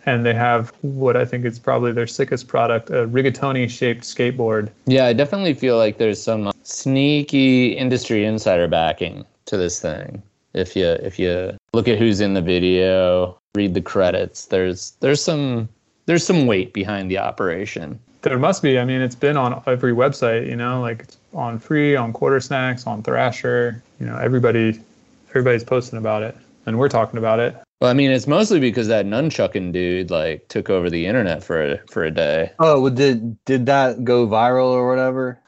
[0.06, 4.70] and they have what I think is probably their sickest product: a rigatoni-shaped skateboard.
[4.86, 10.22] Yeah, I definitely feel like there's some sneaky industry insider backing to this thing.
[10.52, 15.22] If you if you look at who's in the video, read the credits, there's there's
[15.22, 15.68] some
[16.06, 17.98] there's some weight behind the operation.
[18.22, 18.78] There must be.
[18.78, 20.46] I mean, it's been on every website.
[20.48, 23.82] You know, like it's on Free, on Quarter Snacks, on Thrasher.
[24.00, 24.80] You know, everybody,
[25.30, 26.36] everybody's posting about it,
[26.66, 27.56] and we're talking about it.
[27.80, 31.72] Well, I mean, it's mostly because that nunchucking dude like took over the internet for
[31.72, 32.52] a, for a day.
[32.58, 35.38] Oh, well, did did that go viral or whatever?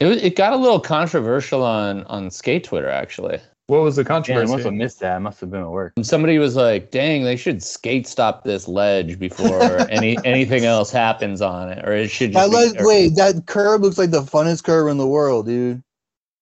[0.00, 3.38] It was, it got a little controversial on on skate Twitter actually.
[3.68, 5.16] What was the Yeah, I must have missed that.
[5.16, 5.94] I must have been at work.
[6.02, 11.42] Somebody was like, "Dang, they should skate stop this ledge before any anything else happens
[11.42, 14.22] on it, or it should That just le- be, wait, that curb looks like the
[14.22, 15.82] funnest curb in the world, dude.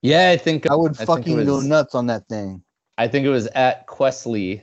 [0.02, 2.62] Yeah, I think I would I fucking it go nuts on that thing.
[2.98, 4.62] I think it was at Questley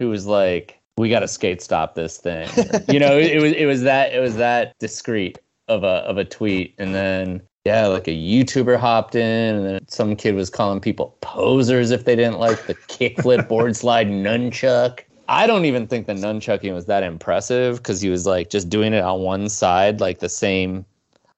[0.00, 2.48] who was like, "We got to skate stop this thing."
[2.88, 6.18] you know, it, it was it was that it was that discreet of a of
[6.18, 10.50] a tweet, and then yeah, like a YouTuber hopped in, and then some kid was
[10.50, 15.00] calling people posers if they didn't like the kickflip board slide nunchuck.
[15.28, 18.92] I don't even think the nunchucking was that impressive because he was like just doing
[18.94, 20.84] it on one side, like the same.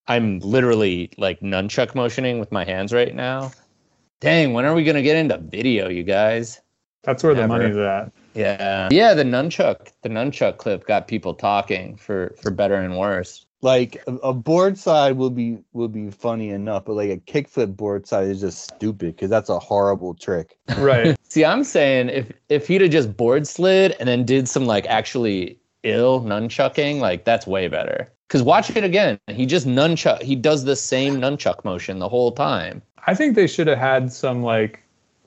[0.09, 3.53] I'm literally like nunchuck motioning with my hands right now.
[4.21, 6.61] Dang, when are we gonna get into video, you guys?
[7.03, 8.13] That's where the money's at.
[8.35, 9.15] Yeah, yeah.
[9.15, 13.47] The nunchuck, the nunchuck clip got people talking for for better and worse.
[13.61, 17.77] Like a, a board side will be will be funny enough, but like a kickflip
[17.77, 20.59] board side is just stupid because that's a horrible trick.
[20.79, 21.17] Right.
[21.23, 24.87] See, I'm saying if if he'd have just board slid and then did some like
[24.87, 28.11] actually ill nunchucking, like that's way better.
[28.29, 29.19] Cause watch it again.
[29.29, 30.23] He just nunchuck.
[30.23, 32.81] He does the same nunchuck motion the whole time.
[33.07, 34.83] I think they should have had some like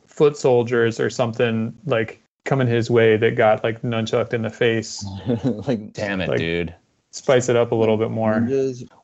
[0.08, 5.06] foot soldiers or something like coming his way that got like nunchucked in the face.
[5.68, 6.74] like Damn it, Like- dude.
[7.12, 8.46] Spice it up a little bit more.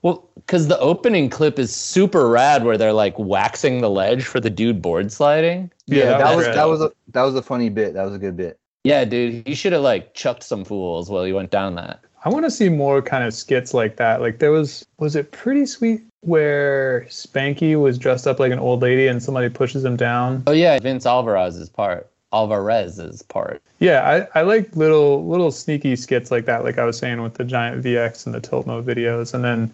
[0.01, 4.41] Well, because the opening clip is super rad, where they're like waxing the ledge for
[4.41, 5.71] the dude board sliding.
[5.85, 6.55] Yeah, that that, was was rad.
[6.57, 7.93] that was a that was a funny bit.
[7.93, 8.59] That was a good bit.
[8.83, 12.01] Yeah, dude, he should have like chucked some fools while he went down that.
[12.25, 14.19] I want to see more kind of skits like that.
[14.19, 18.81] Like there was was it pretty sweet where Spanky was dressed up like an old
[18.81, 20.43] lady and somebody pushes him down.
[20.47, 23.61] Oh yeah, Vince Alvarez's part, Alvarez's part.
[23.79, 27.33] Yeah, I, I like little little sneaky skits like that, like I was saying with
[27.33, 29.33] the giant VX and the tilt mode videos.
[29.33, 29.73] And then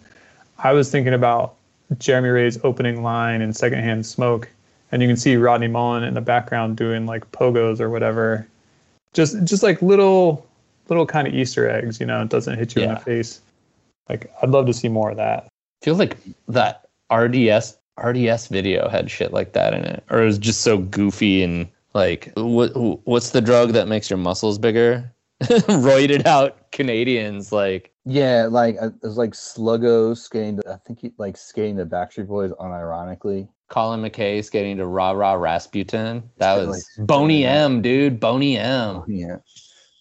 [0.58, 1.54] I was thinking about
[1.98, 4.48] Jeremy Wray's opening line in Secondhand Smoke,
[4.90, 8.46] and you can see Rodney Mullen in the background doing like pogos or whatever.
[9.12, 10.46] Just just like little
[10.88, 13.40] little kind of Easter eggs, you know, it doesn't hit you in the face.
[14.08, 15.44] Like I'd love to see more of that.
[15.44, 16.16] I feel like
[16.48, 20.78] that RDS RDS video had shit like that in it, or it was just so
[20.78, 22.70] goofy and like what
[23.06, 25.12] what's the drug that makes your muscles bigger?
[25.42, 30.56] Roided out Canadians like Yeah, like uh, it was like Sluggo skating.
[30.56, 33.48] To, I think he like skating the Backstreet Boys unironically.
[33.68, 36.22] Colin McKay skating to Rah Rah Rasputin.
[36.38, 38.18] That Shit was like- Boney M, dude.
[38.18, 39.04] Boney M.
[39.06, 39.36] Yeah,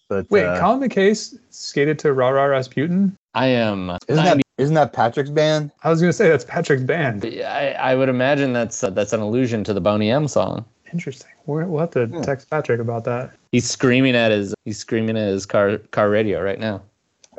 [0.10, 3.16] but Wait, uh, Colin McKay s- skated to Rah Rah Rasputin?
[3.36, 3.92] I am.
[4.08, 5.72] isn't that isn't that Patrick's band?
[5.84, 7.24] I was gonna say that's Patrick's band.
[7.26, 10.66] I, I would imagine that's uh, that's an allusion to the Boney M song.
[10.94, 11.32] Interesting.
[11.46, 12.22] We're, we'll have to Yeah.
[12.22, 13.32] text Patrick about that.
[13.52, 16.82] He's screaming at his he's screaming at his car car radio right now.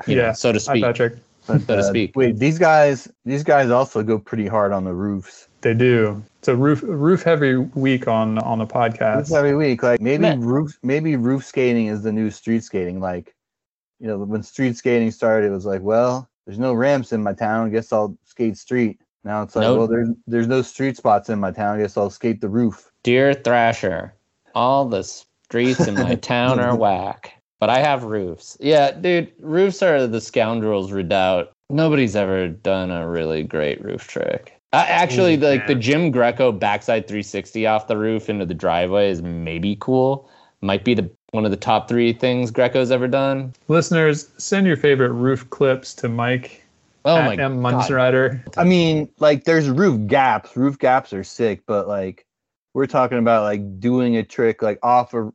[0.06, 0.32] you know, Yeah.
[0.32, 0.68] so to speak.
[0.70, 0.84] Hi, speak.
[0.84, 1.12] Patrick.
[1.46, 2.12] But, So to uh, speak.
[2.14, 5.48] Wait, these guys these guys also go pretty hard on the roofs.
[5.62, 6.22] They do.
[6.38, 9.36] It's a roof roof heavy week on on the It's podcast.
[9.36, 9.82] every week.
[9.82, 10.40] Like maybe Man.
[10.40, 13.00] roof maybe roof skating is the new street skating.
[13.00, 13.34] Like,
[13.98, 17.32] you know, when street skating started, it was like, well, there's no ramps in my
[17.32, 17.66] town.
[17.66, 19.00] I guess I'll skate street.
[19.24, 19.76] Now it's like, No.
[19.76, 21.76] well, there's there's no street spots in my town.
[21.78, 22.87] I guess I'll skate the roof.
[23.02, 24.14] Dear Thrasher,
[24.54, 28.56] all the streets in my town are whack, but I have roofs.
[28.60, 31.52] Yeah, dude, roofs are the scoundrel's redoubt.
[31.70, 34.54] Nobody's ever done a really great roof trick.
[34.72, 35.74] Uh, actually, Ooh, like the.
[35.74, 40.28] Jim Greco backside 360 off the roof into the driveway is maybe cool.
[40.60, 43.54] Might be the one of the top three things Greco's ever done.
[43.68, 46.64] Listeners, send your favorite roof clips to Mike
[47.04, 47.74] Oh at my M god!
[47.74, 48.42] Munzenrider.
[48.58, 50.56] I mean, like there's roof gaps.
[50.56, 52.26] Roof gaps are sick, but like
[52.78, 55.32] we're talking about like doing a trick like off a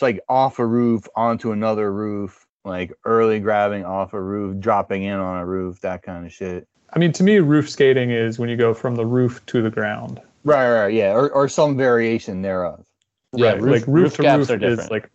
[0.00, 5.18] like off a roof onto another roof, like early grabbing off a roof, dropping in
[5.18, 6.66] on a roof, that kind of shit.
[6.94, 9.70] I mean, to me, roof skating is when you go from the roof to the
[9.70, 10.18] ground.
[10.44, 12.86] Right, right, yeah, or or some variation thereof.
[13.34, 13.60] Yeah, right.
[13.60, 14.90] roof- like roof, roof to roof are is different.
[14.90, 15.10] like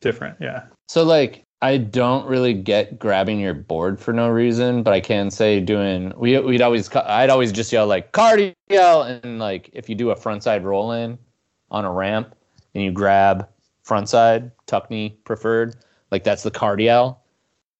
[0.00, 0.36] different.
[0.40, 0.66] Yeah.
[0.86, 5.30] So like I don't really get grabbing your board for no reason, but I can
[5.30, 8.54] say doing we we'd always I'd always just yell like cardio
[9.24, 11.18] and like if you do a frontside roll in
[11.70, 12.34] on a ramp
[12.74, 13.48] and you grab
[13.82, 15.76] frontside tuck knee preferred
[16.10, 17.16] like that's the cardio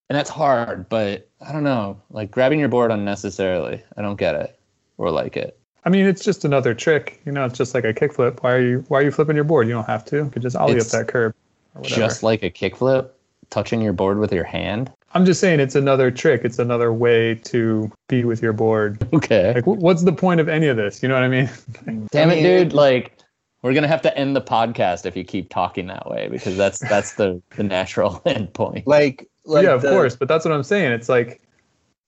[0.08, 4.34] and that's hard but I don't know like grabbing your board unnecessarily I don't get
[4.34, 4.58] it
[4.96, 7.20] or like it I mean, it's just another trick.
[7.26, 8.42] You know, it's just like a kickflip.
[8.42, 9.68] Why are you Why are you flipping your board?
[9.68, 10.16] You don't have to.
[10.16, 11.34] You could just ollie It's up that curb.
[11.74, 12.00] Or whatever.
[12.00, 13.10] just like a kickflip
[13.54, 16.40] touching your board with your hand I'm just saying, it's another trick.
[16.44, 19.06] It's another way to be with your board.
[19.14, 21.04] okay Like, what's the point of any of this?
[21.04, 21.48] You know what I mean?
[22.10, 22.72] Damn it, dude!
[22.72, 23.16] Like,
[23.62, 26.80] we're gonna have to end the podcast if you keep talking that way because that's
[26.80, 28.88] that's the the natural end point.
[28.88, 30.16] Like, like yeah, of the- course.
[30.16, 30.90] But that's what I'm saying.
[30.90, 31.40] It's like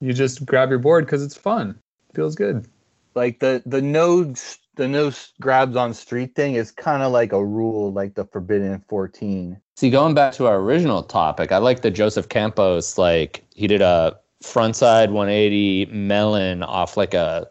[0.01, 1.78] you just grab your board because it's fun.
[2.12, 2.66] Feels good.
[3.14, 5.11] like the the no s- the no
[5.41, 9.61] grabs on street thing is kind of like a rule, like the forbidden fourteen.
[9.77, 12.97] See, going back to our original topic, I like the Joseph Campos.
[12.97, 17.47] Like, he did a frontside 180 melon off like a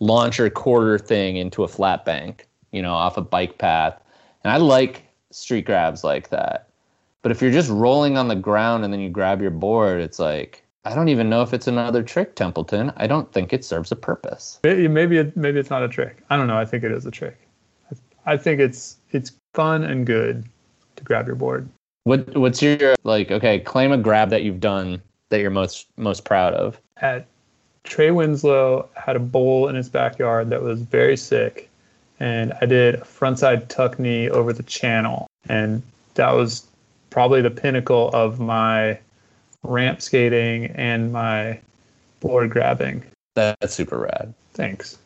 [0.00, 4.00] launcher quarter thing into a flat bank, you know, off a bike path,
[4.42, 6.68] and I like street grabs like that.
[7.22, 10.18] But if you're just rolling on the ground and then you grab your board, it's
[10.18, 12.90] like I don't even know if it's another trick, Templeton.
[12.96, 14.58] I don't think it serves a purpose.
[14.64, 16.22] Maybe maybe, it, maybe it's not a trick.
[16.30, 16.56] I don't know.
[16.56, 17.36] I think it is a trick.
[18.24, 20.46] I think it's it's fun and good
[20.96, 21.68] to grab your board.
[22.04, 23.30] What what's your like?
[23.30, 26.80] Okay, claim a grab that you've done that you're most most proud of.
[26.96, 27.26] At
[27.84, 31.68] Trey Winslow had a bowl in his backyard that was very sick,
[32.18, 35.82] and I did a frontside tuck knee over the channel, and
[36.14, 36.66] that was
[37.10, 38.98] probably the pinnacle of my
[39.62, 41.58] ramp skating and my
[42.20, 43.04] board grabbing.
[43.34, 44.34] That's super rad.
[44.52, 44.98] Thanks.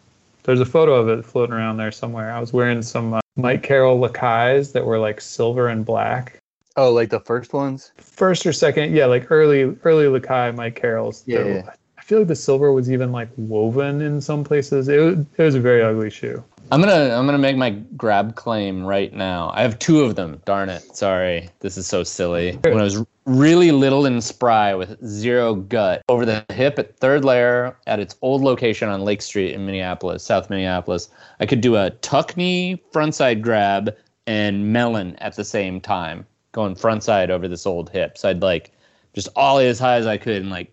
[0.45, 2.33] There's a photo of it floating around there somewhere.
[2.33, 6.39] I was wearing some uh, Mike Carroll Lakais that were like silver and black.
[6.77, 7.93] Oh, like the first ones?
[7.99, 11.23] First or second, yeah, like early early Lakai Mike Carrolls.
[11.27, 11.75] Yeah, yeah.
[12.13, 14.87] Feel like the silver was even like woven in some places.
[14.87, 16.45] It was, it was a very ugly shoe.
[16.71, 19.51] I'm gonna I'm gonna make my grab claim right now.
[19.55, 20.39] I have two of them.
[20.45, 20.95] Darn it!
[20.95, 22.59] Sorry, this is so silly.
[22.65, 27.25] When I was really little and spry with zero gut, over the hip at Third
[27.25, 31.09] Lair at its old location on Lake Street in Minneapolis, South Minneapolis,
[31.41, 33.97] I could do a tuck knee frontside grab
[34.27, 38.19] and melon at the same time, going frontside over this old hip.
[38.19, 38.71] So I'd like
[39.15, 40.71] just ollie as high as I could and like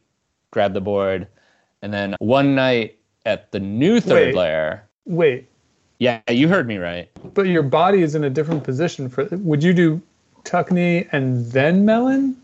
[0.52, 1.28] grab the board.
[1.82, 4.36] And then one night at the new third Wait.
[4.36, 4.84] layer.
[5.06, 5.47] Wait,
[6.00, 7.10] Yeah, you heard me right.
[7.34, 9.26] but your body is in a different position for.
[9.32, 10.02] Would you do
[10.43, 12.36] tuck knee and then melon?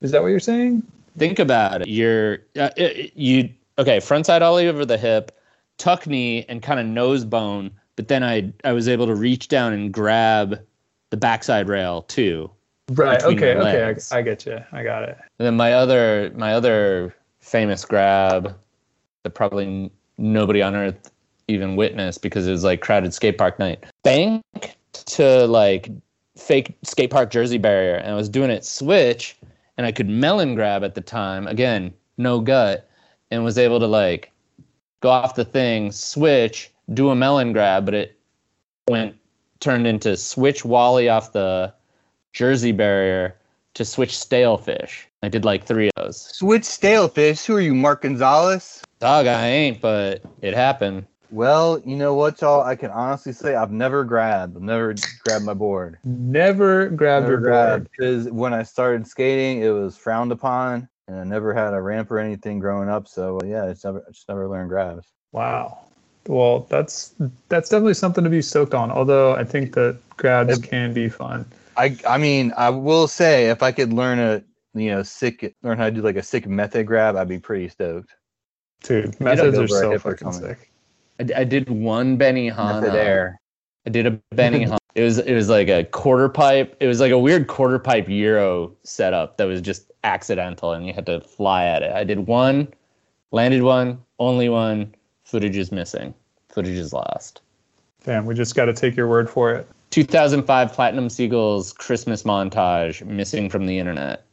[0.00, 0.82] Is that what you're saying?
[1.18, 1.88] think about it.
[1.88, 3.98] You're uh, it- you okay?
[3.98, 5.36] Frontside ollie over the hip,
[5.76, 7.72] tuck knee, and kind of nose bone.
[7.96, 10.60] But then I I was able to reach down and grab
[11.10, 12.48] the backside rail too.
[12.92, 13.20] Right.
[13.22, 13.54] Okay.
[13.56, 13.96] Okay.
[14.12, 14.58] I, I get you.
[14.70, 15.18] I got it.
[15.40, 17.14] And then my other my other
[17.48, 18.56] famous grab
[19.24, 21.10] that probably nobody on earth
[21.48, 23.84] even witnessed because it was like crowded skate park night.
[24.02, 24.42] Bank
[24.92, 25.90] to like
[26.36, 29.36] fake skate park jersey barrier and I was doing it switch
[29.76, 31.46] and I could melon grab at the time.
[31.46, 32.88] Again, no gut
[33.30, 34.30] and was able to like
[35.00, 38.18] go off the thing, switch, do a melon grab, but it
[38.88, 39.16] went
[39.60, 41.72] turned into switch Wally off the
[42.32, 43.36] jersey barrier
[43.74, 45.07] to switch stale fish.
[45.22, 46.20] I did like three of those.
[46.20, 47.44] Switch stalefish.
[47.46, 48.82] Who are you, Mark Gonzalez?
[49.00, 51.06] Dog, I ain't, but it happened.
[51.30, 52.62] Well, you know what, y'all?
[52.62, 54.56] I can honestly say I've never grabbed.
[54.56, 54.94] I've never
[55.24, 55.98] grabbed my board.
[56.04, 57.90] Never grab Never your grabbed board.
[57.96, 62.10] because when I started skating, it was frowned upon, and I never had a ramp
[62.10, 63.08] or anything growing up.
[63.08, 65.06] So yeah, it's never, I just never learned grabs.
[65.32, 65.78] Wow.
[66.26, 67.14] Well, that's
[67.48, 68.90] that's definitely something to be stoked on.
[68.90, 71.44] Although I think that grabs If- can be fun.
[71.76, 74.42] I I mean, I will say if I could learn a
[74.74, 77.68] you know sick learn how to do like a sick method grab, I'd be pretty
[77.68, 78.14] stoked.
[78.82, 80.56] Dude, methods go are so fucking something.
[80.56, 80.72] sick.
[81.34, 82.80] I, did one Benihana.
[82.80, 83.40] Method air.
[83.86, 84.78] I did a Benihana.
[84.94, 86.76] It was it was like a quarter pipe.
[86.80, 90.92] It was like a weird quarter pipe euro setup that was just accidental, and you
[90.92, 91.92] had to fly at it.
[91.92, 92.68] I did one,
[93.32, 94.94] landed one, only one.
[95.24, 96.14] Footage is missing.
[96.48, 97.42] Footage is lost.
[98.04, 99.68] Damn, we just got to take your word for it.
[99.90, 104.27] 2005 Platinum Seagulls Christmas montage missing from the internet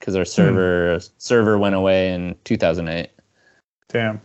[0.00, 3.10] because our server server went away in 2008.
[3.88, 4.20] Damn.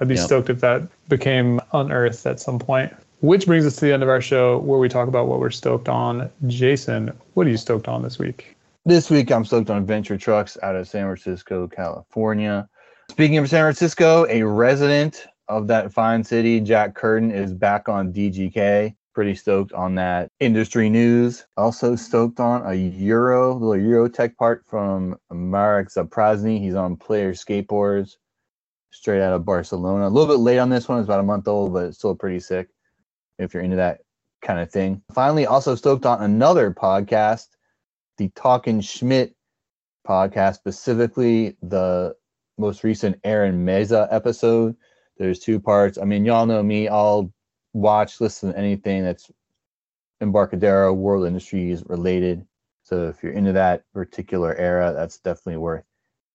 [0.00, 0.24] I'd be Yep.
[0.24, 2.92] stoked if that became unearthed at some point.
[3.20, 5.50] Which brings us to the end of our show where we talk about what we're
[5.50, 6.28] stoked on.
[6.48, 8.56] Jason, what are you stoked on this week?
[8.84, 12.68] This week, I'm stoked on Venture Trucks out of San Francisco, California.
[13.12, 18.12] Speaking of San Francisco, a resident of that fine city, Jack Curtin, is back on
[18.12, 18.96] DGK.
[19.14, 21.44] Pretty stoked on that industry news.
[21.56, 26.58] Also stoked on a Euro, little Euro tech part from Marek Zaprazny.
[26.58, 28.16] He's on Player Skateboards,
[28.90, 30.08] straight out of Barcelona.
[30.08, 30.98] A little bit late on this one.
[30.98, 32.68] It's about a month old, but it's still pretty sick
[33.38, 34.00] if you're into that
[34.40, 35.02] kind of thing.
[35.14, 37.48] Finally, also stoked on another podcast
[38.18, 39.34] the Talking Schmidt
[40.06, 42.14] podcast, specifically the
[42.58, 44.76] most recent Aaron Meza episode.
[45.18, 45.98] There's two parts.
[45.98, 46.88] I mean, y'all know me.
[46.88, 47.31] I'll
[47.72, 49.30] watch, listen anything that's
[50.20, 52.46] Embarcadero World Industries related.
[52.84, 55.84] So if you're into that particular era, that's definitely worth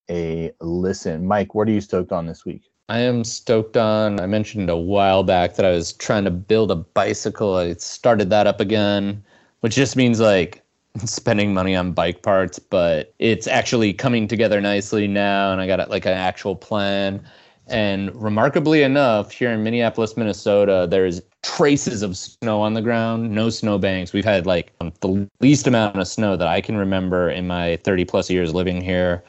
[0.10, 1.26] a listen.
[1.26, 2.64] Mike, what are you stoked on this week?
[2.90, 4.20] I am stoked on.
[4.20, 7.56] I mentioned a while back that I was trying to build a bicycle.
[7.56, 9.24] I started that up again,
[9.60, 10.64] which just means like
[11.06, 15.52] spending money on bike parts, but it's actually coming together nicely now.
[15.52, 17.28] And I got like an actual plan.
[17.70, 23.50] And remarkably enough, here in Minneapolis, Minnesota, there's traces of snow on the ground, no
[23.50, 24.14] snowbanks.
[24.14, 27.78] We've had like um, the least amount of snow that I can remember in my
[27.84, 29.24] 30 plus years living here.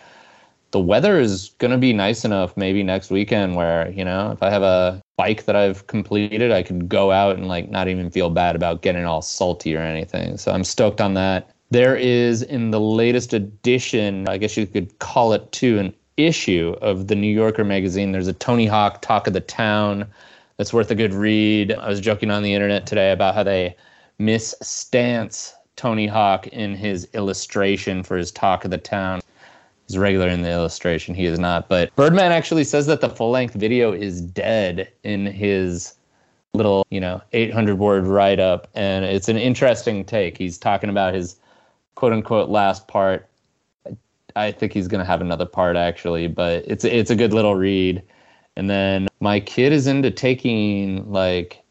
[0.71, 4.43] The weather is going to be nice enough maybe next weekend where you know if
[4.43, 8.11] i have a bike that i've completed i could go out and like not even
[8.11, 10.37] feel bad about getting all salty or anything.
[10.37, 11.51] So i'm stoked on that.
[11.71, 16.77] There is in the latest edition i guess you could call it too an issue
[16.83, 18.13] of the New Yorker magazine.
[18.13, 20.07] There's a Tony Hawk Talk of the Town
[20.57, 21.73] that's worth a good read.
[21.73, 23.77] I was joking on the internet today about how they
[24.19, 29.21] misstance Tony Hawk in his illustration for his Talk of the Town.
[29.87, 31.69] He's regular in the illustration, he is not.
[31.69, 35.95] But Birdman actually says that the full length video is dead in his
[36.53, 38.69] little, you know, 800 word write up.
[38.75, 40.37] And it's an interesting take.
[40.37, 41.37] He's talking about his
[41.95, 43.28] quote unquote last part.
[44.37, 47.55] I think he's going to have another part actually, but it's it's a good little
[47.55, 48.03] read.
[48.57, 51.63] And then my kid is into taking like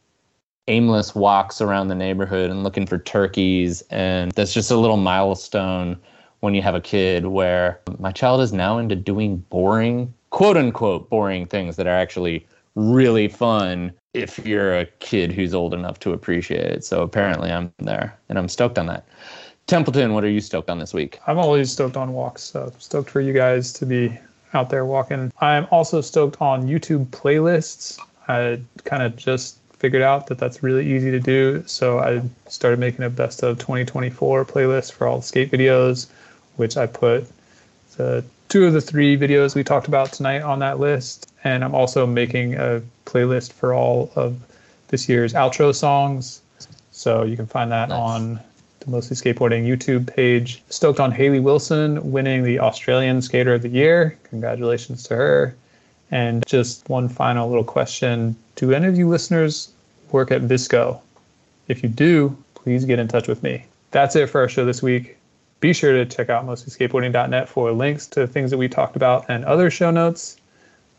[0.67, 5.97] aimless walks around the neighborhood and looking for turkeys and that's just a little milestone
[6.41, 11.09] when you have a kid where my child is now into doing boring quote unquote
[11.09, 12.45] boring things that are actually
[12.75, 16.83] really fun if you're a kid who's old enough to appreciate it.
[16.83, 19.07] So apparently I'm there and I'm stoked on that.
[19.67, 21.19] Templeton, what are you stoked on this week?
[21.27, 24.17] I'm always stoked on walks, so stoked for you guys to be
[24.53, 25.31] out there walking.
[25.41, 27.99] I'm also stoked on YouTube playlists.
[28.29, 32.79] I kind of just figured out that that's really easy to do, so I started
[32.79, 36.07] making a best of 2024 playlist for all the skate videos,
[36.55, 37.29] which I put
[37.97, 41.75] the two of the three videos we talked about tonight on that list, and I'm
[41.75, 44.39] also making a playlist for all of
[44.87, 46.41] this year's outro songs.
[46.91, 47.99] So you can find that nice.
[47.99, 48.39] on
[48.87, 50.63] Mostly Skateboarding YouTube page.
[50.69, 54.17] Stoked on Haley Wilson winning the Australian Skater of the Year.
[54.23, 55.55] Congratulations to her.
[56.09, 59.73] And just one final little question Do any of you listeners
[60.11, 61.01] work at Visco?
[61.67, 63.65] If you do, please get in touch with me.
[63.91, 65.17] That's it for our show this week.
[65.59, 69.43] Be sure to check out mostlyskateboarding.net for links to things that we talked about and
[69.43, 70.37] other show notes.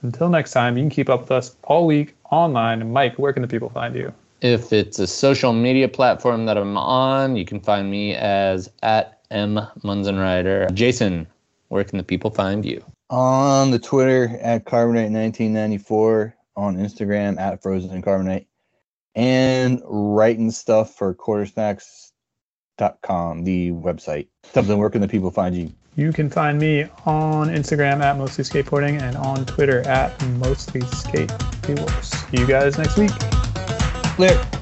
[0.03, 2.93] Until next time, you can keep up with us all week online.
[2.93, 4.13] Mike, where can the people find you?
[4.41, 9.21] If it's a social media platform that I'm on, you can find me as at
[9.31, 10.73] M Munzenrider.
[10.75, 11.27] Jason,
[11.69, 12.83] where can the people find you?
[13.11, 18.47] On the Twitter at Carbonite1994, on Instagram at Frozen Carbonite,
[19.15, 24.29] and writing stuff for quartersnacks.com, the website.
[24.45, 25.73] Something where can the people find you?
[25.97, 31.33] You can find me on Instagram at Mostly Skateboarding and on Twitter at Mostly Skate.
[32.03, 33.11] See you guys next week.
[34.19, 34.58] Later.